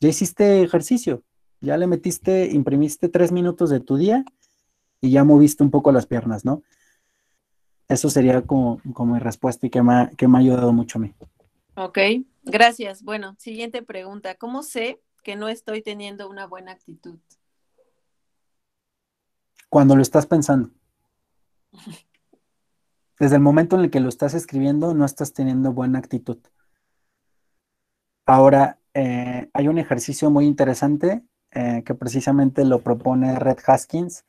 [0.00, 1.22] Ya hiciste ejercicio,
[1.60, 4.24] ya le metiste, imprimiste tres minutos de tu día
[5.00, 6.62] y ya moviste un poco las piernas, ¿no?
[7.88, 11.02] Eso sería como, como mi respuesta y que me, que me ha ayudado mucho a
[11.02, 11.14] mí.
[11.74, 11.98] Ok,
[12.42, 13.02] gracias.
[13.02, 14.34] Bueno, siguiente pregunta.
[14.34, 17.18] ¿Cómo sé que no estoy teniendo una buena actitud?
[19.68, 20.70] Cuando lo estás pensando.
[23.22, 26.38] Desde el momento en el que lo estás escribiendo, no estás teniendo buena actitud.
[28.26, 34.24] Ahora, eh, hay un ejercicio muy interesante eh, que precisamente lo propone Red Haskins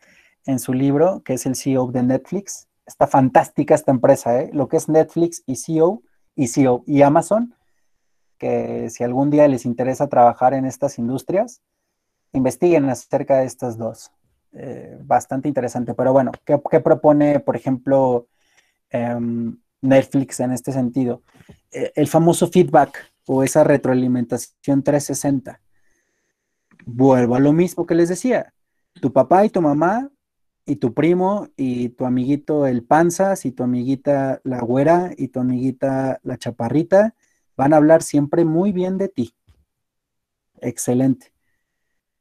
[0.46, 2.68] en su libro, que es el CEO de Netflix.
[2.86, 4.52] Está fantástica esta empresa, ¿eh?
[4.54, 6.04] lo que es Netflix y CEO
[6.36, 7.56] y CEO y Amazon,
[8.38, 11.64] que si algún día les interesa trabajar en estas industrias,
[12.32, 14.12] investiguen acerca de estas dos.
[15.00, 15.96] bastante interesante.
[15.96, 18.28] Pero bueno, ¿qué, ¿qué, propone, por ejemplo,
[18.94, 21.24] Em, Netflix en este sentido.
[21.72, 25.60] Eh, el famoso feedback o esa retroalimentación 360.
[26.86, 28.54] Vuelvo a lo mismo que les decía.
[29.02, 30.12] Tu papá y tu mamá
[30.66, 35.39] y tu primo y tu amiguito el panzas y tu amiguita la güera y tu
[35.39, 37.16] amiguita la chaparrita
[37.58, 39.34] van a hablar siempre muy bien de ti.
[40.62, 41.34] Excelente.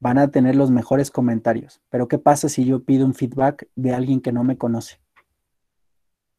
[0.01, 1.83] Van a tener los mejores comentarios.
[1.91, 5.02] Pero ¿qué pasa si yo pido un feedback de alguien que no me conoce?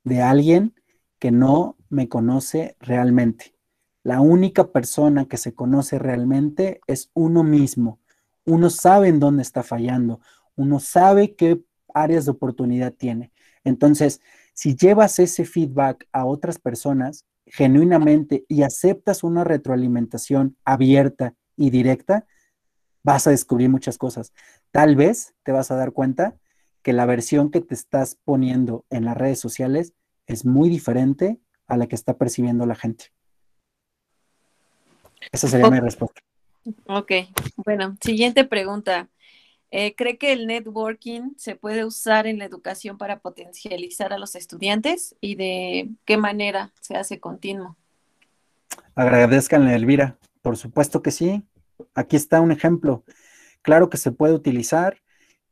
[0.03, 0.73] De alguien
[1.19, 3.55] que no me conoce realmente.
[4.03, 7.99] La única persona que se conoce realmente es uno mismo.
[8.45, 10.19] Uno sabe en dónde está fallando.
[10.55, 13.31] Uno sabe qué áreas de oportunidad tiene.
[13.63, 14.21] Entonces,
[14.53, 22.25] si llevas ese feedback a otras personas genuinamente y aceptas una retroalimentación abierta y directa,
[23.03, 24.33] vas a descubrir muchas cosas.
[24.71, 26.35] Tal vez te vas a dar cuenta
[26.83, 29.93] que la versión que te estás poniendo en las redes sociales
[30.27, 33.05] es muy diferente a la que está percibiendo la gente.
[35.31, 36.21] Esa sería mi respuesta.
[36.85, 37.11] Ok,
[37.65, 39.09] bueno, siguiente pregunta.
[39.71, 44.35] Eh, ¿Cree que el networking se puede usar en la educación para potencializar a los
[44.35, 47.75] estudiantes y de qué manera se hace continuo?
[48.93, 50.17] Agradezcanle, Elvira.
[50.43, 51.43] Por supuesto que sí.
[51.95, 53.03] Aquí está un ejemplo.
[53.63, 55.01] Claro que se puede utilizar,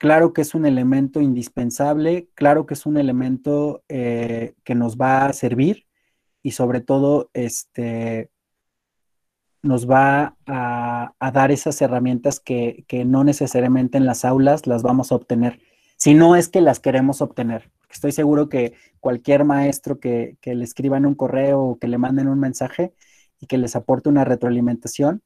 [0.02, 5.28] claro que es un elemento indispensable, claro que es un elemento eh, que nos va
[5.28, 5.86] a servir
[6.42, 8.32] y sobre todo este,
[9.62, 15.16] nos va a, dar esas herramientas que, no necesariamente en las aulas las vamos a
[15.16, 15.60] obtener,
[15.98, 17.70] si no es que las queremos obtener.
[17.88, 22.40] Estoy seguro que cualquier maestro que, le escriban un correo o que le manden un
[22.40, 22.92] mensaje
[23.40, 25.22] y que les aporte una retroalimentación,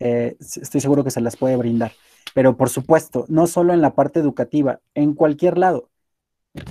[0.00, 1.92] eh, estoy seguro que se las puede brindar.
[2.34, 5.90] Pero por supuesto, no solo en la parte educativa, en cualquier lado.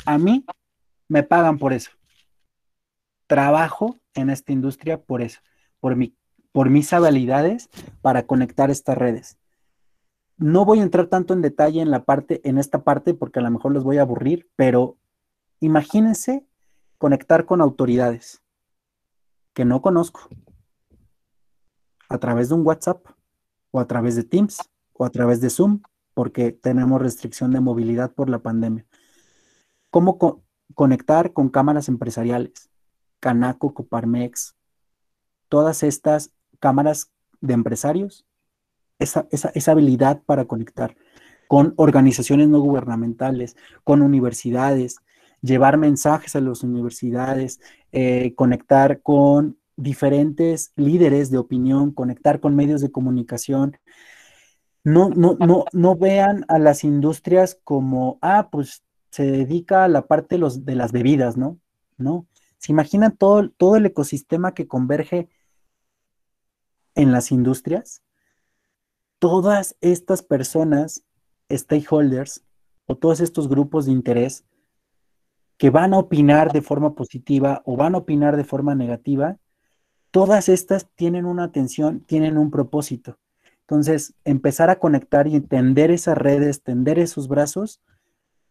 [0.06, 0.46] A mí
[1.08, 1.92] me pagan por eso.
[3.28, 5.40] Trabajo en esta industria por eso,
[5.80, 6.16] por mi
[6.58, 7.70] por mis habilidades
[8.02, 9.38] para conectar estas redes.
[10.38, 13.44] No voy a entrar tanto en detalle en la parte, en esta parte, porque a
[13.44, 14.98] lo mejor los voy a aburrir, pero
[15.60, 16.48] imagínense
[16.98, 18.42] conectar con autoridades
[19.54, 20.30] que no conozco
[22.10, 23.06] a través de un WhatsApp
[23.70, 24.58] o a través de Teams
[24.98, 25.82] o a través de Zoom,
[26.14, 28.86] porque tenemos restricción de movilidad por la pandemia.
[29.90, 30.18] ¿Cómo
[30.74, 32.70] conectar con cámaras empresariales?
[33.20, 34.56] Canaco, Coparmex,
[35.50, 38.26] todas estas cámaras de empresarios,
[39.00, 39.28] esa,
[39.68, 40.96] habilidad para conectar
[41.48, 44.98] con organizaciones no gubernamentales, con universidades,
[45.42, 52.82] llevar mensajes a las universidades, eh, conectar con diferentes líderes de opinión, conectar con medios
[52.82, 53.78] de comunicación.
[54.88, 60.08] No, no, no, no vean a las industrias como, ah, pues se dedica a la
[60.08, 61.60] parte de, los, de las bebidas, ¿no?
[61.98, 62.26] No.
[62.58, 65.28] Se imaginan todo, todo el ecosistema que converge
[66.96, 68.02] en las industrias,
[69.20, 71.04] todas estas personas,
[71.52, 72.46] stakeholders,
[72.86, 74.46] o todos estos grupos de interés
[75.58, 79.38] que van a opinar de forma positiva o van a opinar de forma negativa,
[80.12, 83.20] todas estas tienen una atención, tienen un propósito.
[83.70, 87.82] Entonces, empezar a conectar y entender esas redes, tender esos brazos,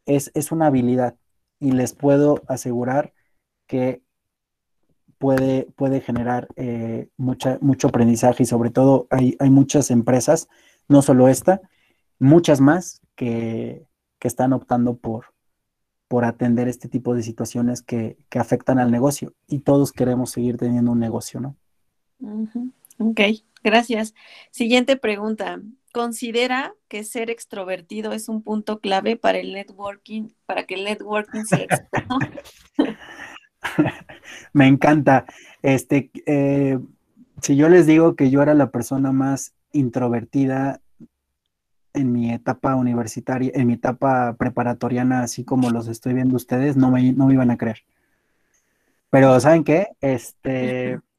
[0.04, 1.16] es, es una habilidad.
[1.58, 3.14] Y les puedo asegurar
[3.66, 4.02] que
[5.16, 10.48] puede, puede generar eh, mucha, mucho aprendizaje y sobre todo hay, muchas empresas,
[10.86, 11.62] no solo esta,
[12.18, 13.86] muchas más que,
[14.20, 15.26] están optando por,
[16.08, 20.90] por atender este tipo de situaciones que, afectan al negocio y todos queremos seguir teniendo
[20.90, 21.54] un negocio, ¿no?
[22.98, 23.20] Ok,
[23.62, 24.14] gracias.
[24.50, 25.60] Siguiente pregunta.
[25.92, 31.44] ¿Considera que ser extrovertido es un punto clave para el networking, para que el networking
[31.44, 32.18] sea exitoso?
[34.52, 35.24] Me encanta.
[35.62, 36.78] Este, eh,
[37.40, 40.80] si yo les digo que yo era la persona más introvertida
[41.94, 46.90] en mi etapa universitaria, en mi etapa preparatoriana, así como los estoy viendo ustedes, no
[46.90, 47.84] me, no me iban a creer.
[49.10, 49.88] Pero ¿saben qué?
[50.00, 51.00] Este,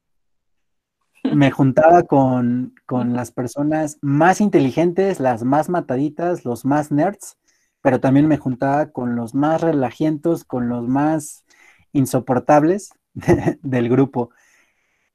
[1.34, 7.36] me juntaba con, con las personas más inteligentes, las más mataditas, los más nerds,
[7.80, 11.44] pero también me juntaba con los más relajientos, con los más
[11.92, 12.90] insoportables
[13.62, 14.30] del grupo.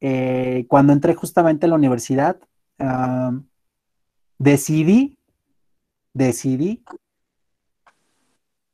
[0.01, 2.37] Eh, cuando entré justamente a la universidad,
[4.37, 5.17] decidí,
[6.13, 6.83] decidí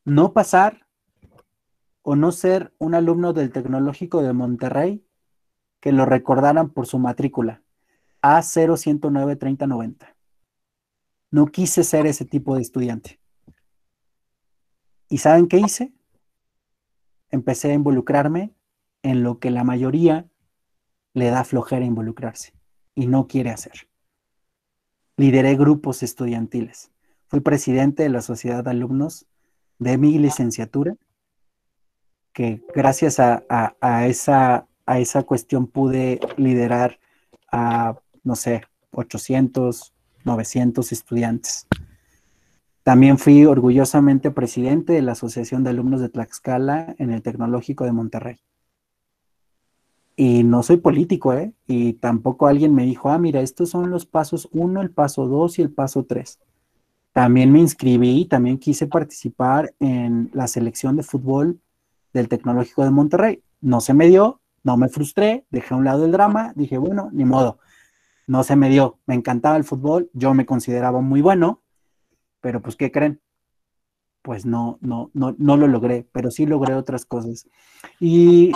[0.06, 0.88] no pasar
[2.02, 5.06] o no ser un alumno del Tecnológico de Monterrey
[5.80, 7.62] que lo recordaran por su matrícula
[8.22, 10.16] A0109390
[11.32, 13.20] No quise ser ese tipo de estudiante.
[15.08, 15.94] ¿Y saben qué hice?
[17.32, 18.54] empecé a involucrarme
[19.04, 20.28] en lo que la mayoría
[21.14, 22.54] le da flojera involucrarse
[22.96, 23.88] y no quiere hacer.
[25.18, 26.92] Lideré grupos estudiantiles.
[27.28, 29.28] fui presidente de la Sociedad de Alumnos
[29.78, 30.96] de mi licenciatura,
[32.34, 33.44] que gracias a,
[34.08, 36.98] esa, a esa cuestión pude liderar
[37.52, 39.94] a, no sé, 800,
[40.26, 41.68] 900 estudiantes.
[42.82, 47.92] También fui orgullosamente presidente de la Asociación de Alumnos de Tlaxcala en el Tecnológico de
[47.92, 48.38] Monterrey.
[50.16, 51.54] Y no soy político, ¿eh?
[51.68, 55.60] Y tampoco alguien me dijo, ah, mira, estos son los pasos 1, el paso 2
[55.60, 56.40] y el paso 3.
[57.14, 61.60] También me inscribí, también quise participar en la selección de fútbol
[62.12, 63.44] del Tecnológico de Monterrey.
[63.62, 67.10] No se me dio, no me frustré, dejé a un lado el drama, dije, bueno,
[67.12, 67.60] ni modo,
[68.28, 69.00] no se me dio.
[69.08, 71.64] Me encantaba el fútbol, yo me consideraba muy bueno,
[72.42, 73.20] pero pues, ¿qué creen?
[74.22, 77.48] Pues no, no, no, no lo logré, pero sí logré otras cosas.
[78.00, 78.52] Y,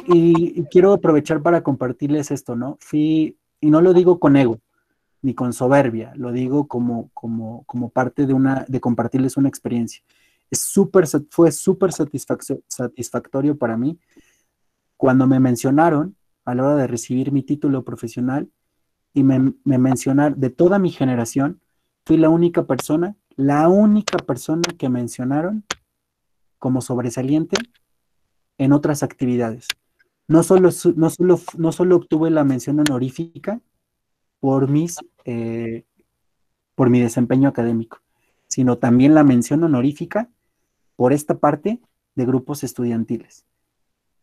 [0.69, 2.77] quiero aprovechar para compartirles esto, ¿no?
[2.79, 4.59] Fui, y no lo digo con ego,
[5.21, 10.03] ni con soberbia, lo digo como, como, como parte de, una, de compartirles una experiencia.
[10.51, 13.97] Es super, fue súper satisfactorio para mí
[15.03, 18.49] cuando me mencionaron a la hora de recibir mi título profesional
[19.13, 21.59] y me, me mencionaron, de toda mi generación,
[22.05, 25.65] fui la única persona, la única persona que mencionaron
[26.57, 27.57] como sobresaliente
[28.57, 29.67] en otras actividades.
[30.29, 33.59] No solo, no solo, no solo obtuve la mención honorífica,
[34.39, 35.83] por, mis, eh,
[36.75, 37.99] por mi desempeño académico,
[38.47, 40.29] sino también la mención honorífica
[40.95, 41.81] por esta parte
[42.15, 43.45] de grupos estudiantiles.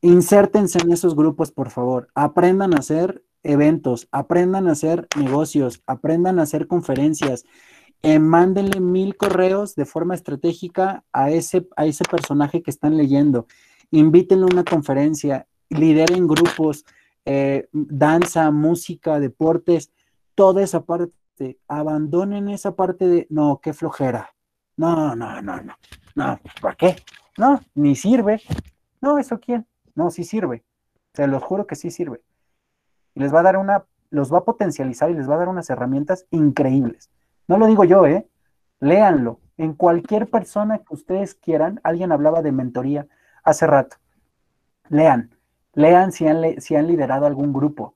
[0.02, 2.08] Insértense en esos grupos, por favor.
[2.14, 7.44] Aprendan a hacer eventos, aprendan a hacer negocios, aprendan a hacer conferencias.
[8.02, 13.46] Eh, mándenle mil correos de forma estratégica a ese, a ese personaje que están leyendo.
[13.90, 16.86] Invítenle a una conferencia, lideren grupos,
[17.26, 19.92] eh, danza, música, deportes
[20.34, 24.30] toda esa parte, abandonen esa parte de, no, qué flojera.
[24.76, 25.76] No, no, no, no,
[26.14, 26.96] no, ¿para qué?
[27.36, 28.40] No, ni sirve.
[29.02, 29.66] No, ¿eso quién?
[30.00, 30.64] No, sí sirve.
[31.14, 32.20] Se los juro que sí sirve.
[33.14, 35.48] Y les va a dar una, los va a potencializar y les va a dar
[35.48, 37.10] unas herramientas increíbles.
[37.48, 38.26] No lo digo yo, ¿eh?
[38.80, 39.40] Léanlo.
[39.56, 43.06] En cualquier persona que ustedes quieran, alguien hablaba de mentoría
[43.44, 43.96] hace rato.
[44.88, 45.36] Lean,
[45.74, 47.94] lean si han, si han liderado algún grupo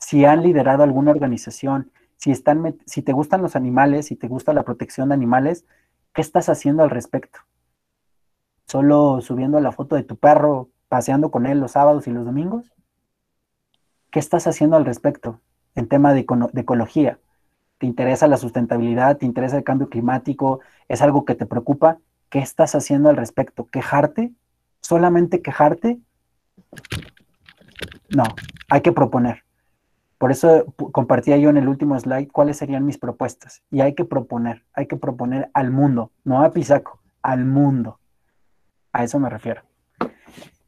[0.00, 4.52] si han liderado alguna organización, si, están, si te gustan los animales, si te gusta
[4.52, 5.64] la protección de animales,
[6.12, 7.40] ¿qué estás haciendo al respecto?
[8.66, 12.74] ¿Solo subiendo la foto de tu perro, paseando con él los sábados y los domingos?
[14.10, 15.40] ¿Qué estás haciendo al respecto
[15.76, 16.26] en tema de,
[16.56, 17.20] ecología?
[17.78, 19.16] ¿Te interesa la sustentabilidad?
[19.16, 20.58] ¿Te interesa el cambio climático?
[20.88, 21.98] ¿Es algo que te preocupa?
[22.28, 23.68] ¿Qué estás haciendo al respecto?
[23.70, 24.32] ¿Quejarte?
[24.80, 26.00] ¿Solamente quejarte?
[28.08, 28.24] No,
[28.68, 29.44] hay que proponer.
[30.18, 33.62] Por eso compartía yo en el último slide cuáles serían mis propuestas.
[33.70, 38.00] Y hay que proponer, hay que proponer al mundo, no a Pisaco, al mundo.
[38.92, 39.62] A eso me refiero.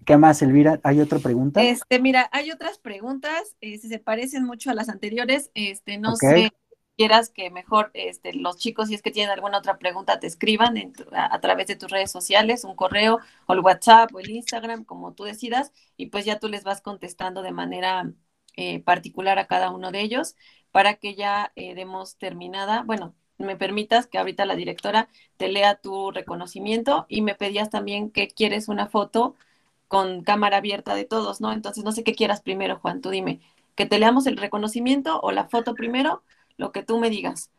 [0.04, 0.80] ¿Qué más, Elvira?
[0.82, 1.62] ¿Hay otra pregunta?
[1.62, 5.50] Este, mira, hay otras preguntas, eh, se parecen mucho a las anteriores.
[5.54, 6.50] Este, no sé,
[6.96, 10.76] quieras que mejor este, los chicos, si es que tienen alguna otra pregunta, te escriban
[11.12, 14.84] a, a, través de tus redes sociales, un correo, o el WhatsApp, o el Instagram,
[14.84, 18.12] como tú decidas, y pues ya tú les vas contestando de manera
[18.56, 20.36] eh, particular a cada uno de ellos
[20.72, 25.08] para que ya eh, demos terminada, bueno, me permitas que ahorita la directora
[25.38, 29.36] te lea tu reconocimiento y me pedías también que quieres una foto
[29.92, 31.52] con cámara abierta de todos, ¿no?
[31.52, 33.42] Entonces, no sé qué quieras primero, Juan, tú dime,
[33.74, 36.22] que te leamos el reconocimiento o la foto primero,
[36.56, 37.50] lo que tú me digas.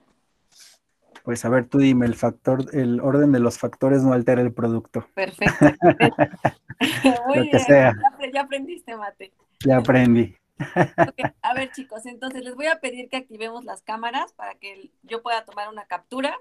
[1.24, 4.52] Pues a ver, tú dime, el factor, el orden de los factores no altera el
[4.52, 5.08] producto.
[5.14, 5.64] Perfecto.
[7.36, 7.94] lo que sea.
[8.34, 9.32] ya aprendiste, Mate.
[9.64, 10.36] Ya aprendí.
[11.44, 15.22] A ver, chicos, entonces les voy a pedir que activemos las cámaras para que yo
[15.22, 16.36] pueda tomar una captura.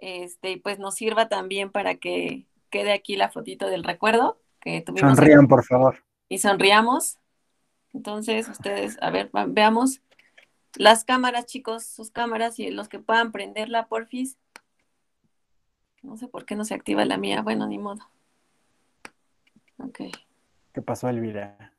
[0.00, 4.80] Este, y pues nos sirva también para que quede aquí la fotito del recuerdo que
[4.80, 5.16] tuvimos.
[5.16, 5.98] Sonrían, por favor.
[6.28, 7.18] Y sonriamos.
[7.92, 10.00] Entonces, ustedes, a ver, veamos
[10.76, 14.38] las cámaras, chicos, sus cámaras y los que puedan prenderla, porfis.
[16.02, 17.42] No sé por qué no se activa la mía.
[17.42, 18.00] Bueno, ni modo.
[19.78, 20.00] Ok.
[20.72, 21.72] ¿Qué pasó, Elvira?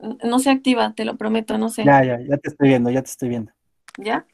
[0.00, 1.84] no se activa, te lo prometo, no sé.
[1.84, 3.52] Ya, ya, ya te estoy viendo, ya te estoy viendo.
[3.96, 4.24] ¿Ya?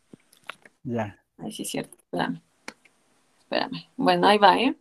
[0.82, 1.18] Ya.
[1.38, 2.42] Ay, sí, es cierto, espérame.
[3.40, 3.88] Espérame.
[3.96, 4.76] Bueno, ahí va, ¿eh?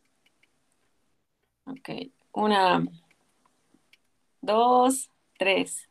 [1.66, 1.90] Ok,
[2.34, 2.86] una,
[4.44, 5.10] dos,
[5.40, 5.90] tres.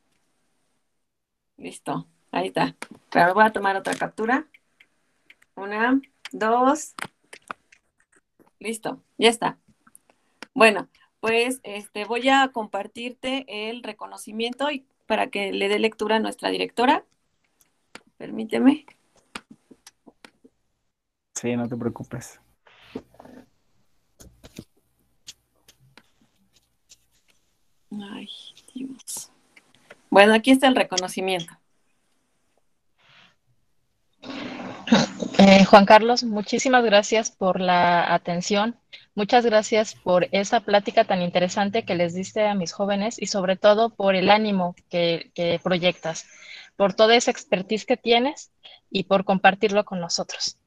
[1.57, 2.77] Listo, ahí está.
[3.09, 4.47] Claro, voy a tomar otra captura.
[5.57, 6.01] Una,
[6.31, 6.95] dos.
[8.61, 9.59] Listo, ya está.
[10.55, 10.89] Bueno,
[11.21, 16.51] pues este, voy a compartirte el reconocimiento y para que le dé lectura a nuestra
[16.51, 17.05] directora.
[18.19, 18.87] Permíteme.
[21.35, 22.41] Sí, no te preocupes.
[30.11, 31.53] Bueno, aquí está el reconocimiento.
[35.39, 38.77] Eh, Juan Carlos, muchísimas gracias por la atención.
[39.15, 43.57] Muchas gracias por esa plática tan interesante que les diste a mis jóvenes y sobre
[43.57, 46.27] todo por el ánimo que, que proyectas,
[46.77, 48.53] por toda esa expertise que tienes
[48.91, 50.59] y por compartirlo con nosotros.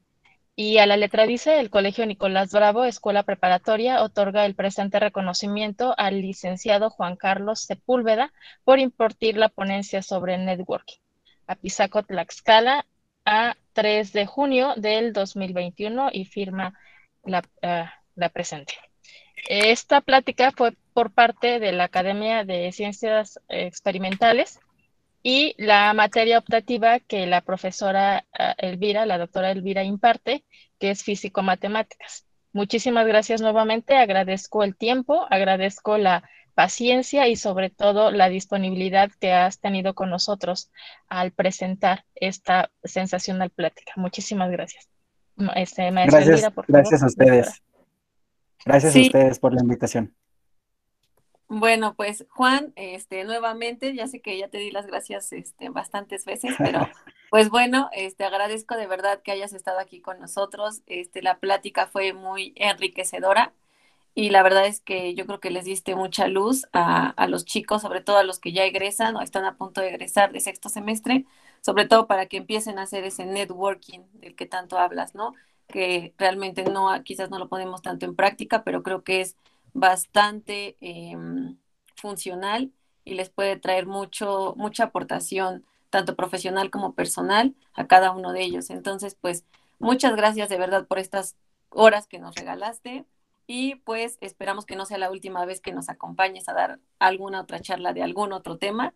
[0.58, 5.94] Y a la letra dice, el Colegio Nicolás Bravo, Escuela Preparatoria, otorga el presente reconocimiento
[5.98, 8.32] al licenciado Juan Carlos Sepúlveda
[8.64, 11.00] por impartir la ponencia sobre networking.
[11.48, 12.86] A Pisaco Tlaxcala,
[13.26, 16.74] a 3 de junio del 2021 y firma
[17.26, 18.76] la, uh, la presente.
[19.50, 24.60] Esta plática fue por parte de la Academia de Ciencias Experimentales
[25.28, 28.26] y la materia optativa que la profesora
[28.60, 30.46] Elvira, la doctora Elvira imparte,
[30.78, 32.28] que es físico-matemáticas.
[32.54, 39.34] Muchísimas gracias nuevamente, agradezco el tiempo, agradezco la paciencia y sobre todo la disponibilidad que
[39.34, 40.70] has tenido con nosotros
[41.08, 43.94] al presentar esta sensacional plática.
[43.96, 44.88] Muchísimas gracias.
[45.56, 47.46] Este, gracias, Elvira, por gracias favor, a ustedes.
[47.48, 47.62] Doctora.
[48.64, 49.00] Gracias sí.
[49.00, 50.14] a ustedes por la invitación.
[51.48, 56.26] Bueno, pues Juan, este, nuevamente, ya sé que ya te di las gracias este, bastantes
[56.26, 56.80] veces, pero
[57.30, 60.82] pues bueno, este, agradezco de verdad que hayas estado aquí con nosotros.
[60.88, 63.54] Este, la plática fue muy enriquecedora
[64.16, 67.46] y la verdad es que yo creo que les diste mucha luz a, a los
[67.46, 70.40] chicos, sobre todo a los que ya egresan o están a punto de egresar de
[70.42, 71.26] sexto semestre,
[71.62, 75.34] sobre todo para que empiecen a hacer ese networking del que tanto hablas, ¿no?
[75.68, 79.38] Que realmente no, quizás no lo ponemos tanto en práctica, pero creo que es
[79.76, 81.16] bastante eh,
[81.96, 82.72] funcional
[83.04, 88.42] y les puede traer mucho, mucha aportación, tanto profesional como personal, a cada uno de
[88.42, 88.70] ellos.
[88.70, 89.46] Entonces, pues,
[89.78, 91.36] muchas gracias de verdad por estas
[91.70, 93.06] horas que nos regalaste
[93.48, 97.42] y pues esperamos que no sea la última vez que nos acompañes a dar alguna
[97.42, 98.94] otra charla de algún otro tema.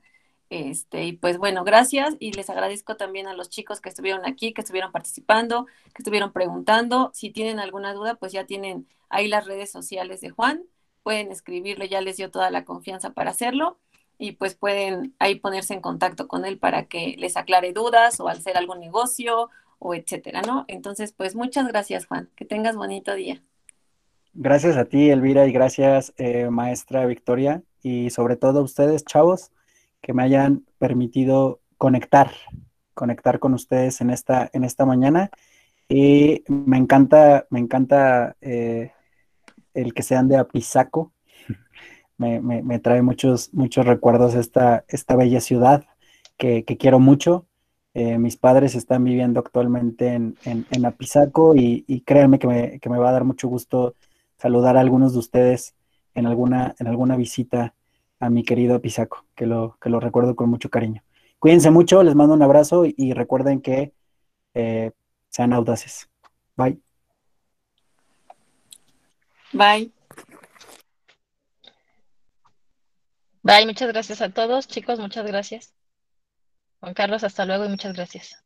[0.49, 4.51] Este, y pues bueno, gracias y les agradezco también a los chicos que estuvieron aquí,
[4.51, 7.11] que estuvieron participando, que estuvieron preguntando.
[7.13, 10.63] Si tienen alguna duda, pues ya tienen ahí las redes sociales de Juan,
[11.03, 13.77] pueden escribirle, ya les dio toda la confianza para hacerlo
[14.17, 18.27] y pues pueden ahí ponerse en contacto con él para que les aclare dudas o
[18.27, 20.65] hacer algún negocio o etcétera, ¿no?
[20.67, 22.29] Entonces, pues muchas gracias, Juan.
[22.35, 23.41] Que tengas bonito día.
[24.33, 29.51] Gracias a ti, Elvira, y gracias, eh, maestra Victoria, y sobre todo a ustedes, chavos
[30.01, 32.31] que me hayan permitido conectar,
[32.93, 35.31] conectar con ustedes en esta, en esta mañana.
[35.87, 38.91] Y me encanta, me encanta eh,
[39.73, 41.13] el que sean de Apizaco.
[42.17, 45.85] Me, me, trae muchos, muchos recuerdos esta, esta bella ciudad
[46.37, 47.45] que, que quiero mucho.
[47.93, 52.79] Eh, mis padres están viviendo actualmente en, en, en Apizaco y, y, créanme que me,
[52.81, 53.95] que me va a dar mucho gusto
[54.37, 55.75] saludar a algunos de ustedes
[56.13, 57.73] en alguna, en alguna visita
[58.19, 61.03] a mi querido Pisaco, que lo, que lo recuerdo con mucho cariño.
[61.39, 63.93] Cuídense mucho, les mando un abrazo y, recuerden que
[64.53, 64.91] eh,
[65.29, 66.09] sean audaces.
[66.57, 66.79] Bye.
[69.53, 69.91] Bye.
[73.41, 75.73] Bye, muchas gracias a todos, chicos, muchas gracias.
[76.81, 78.43] Juan Carlos, hasta luego y muchas gracias.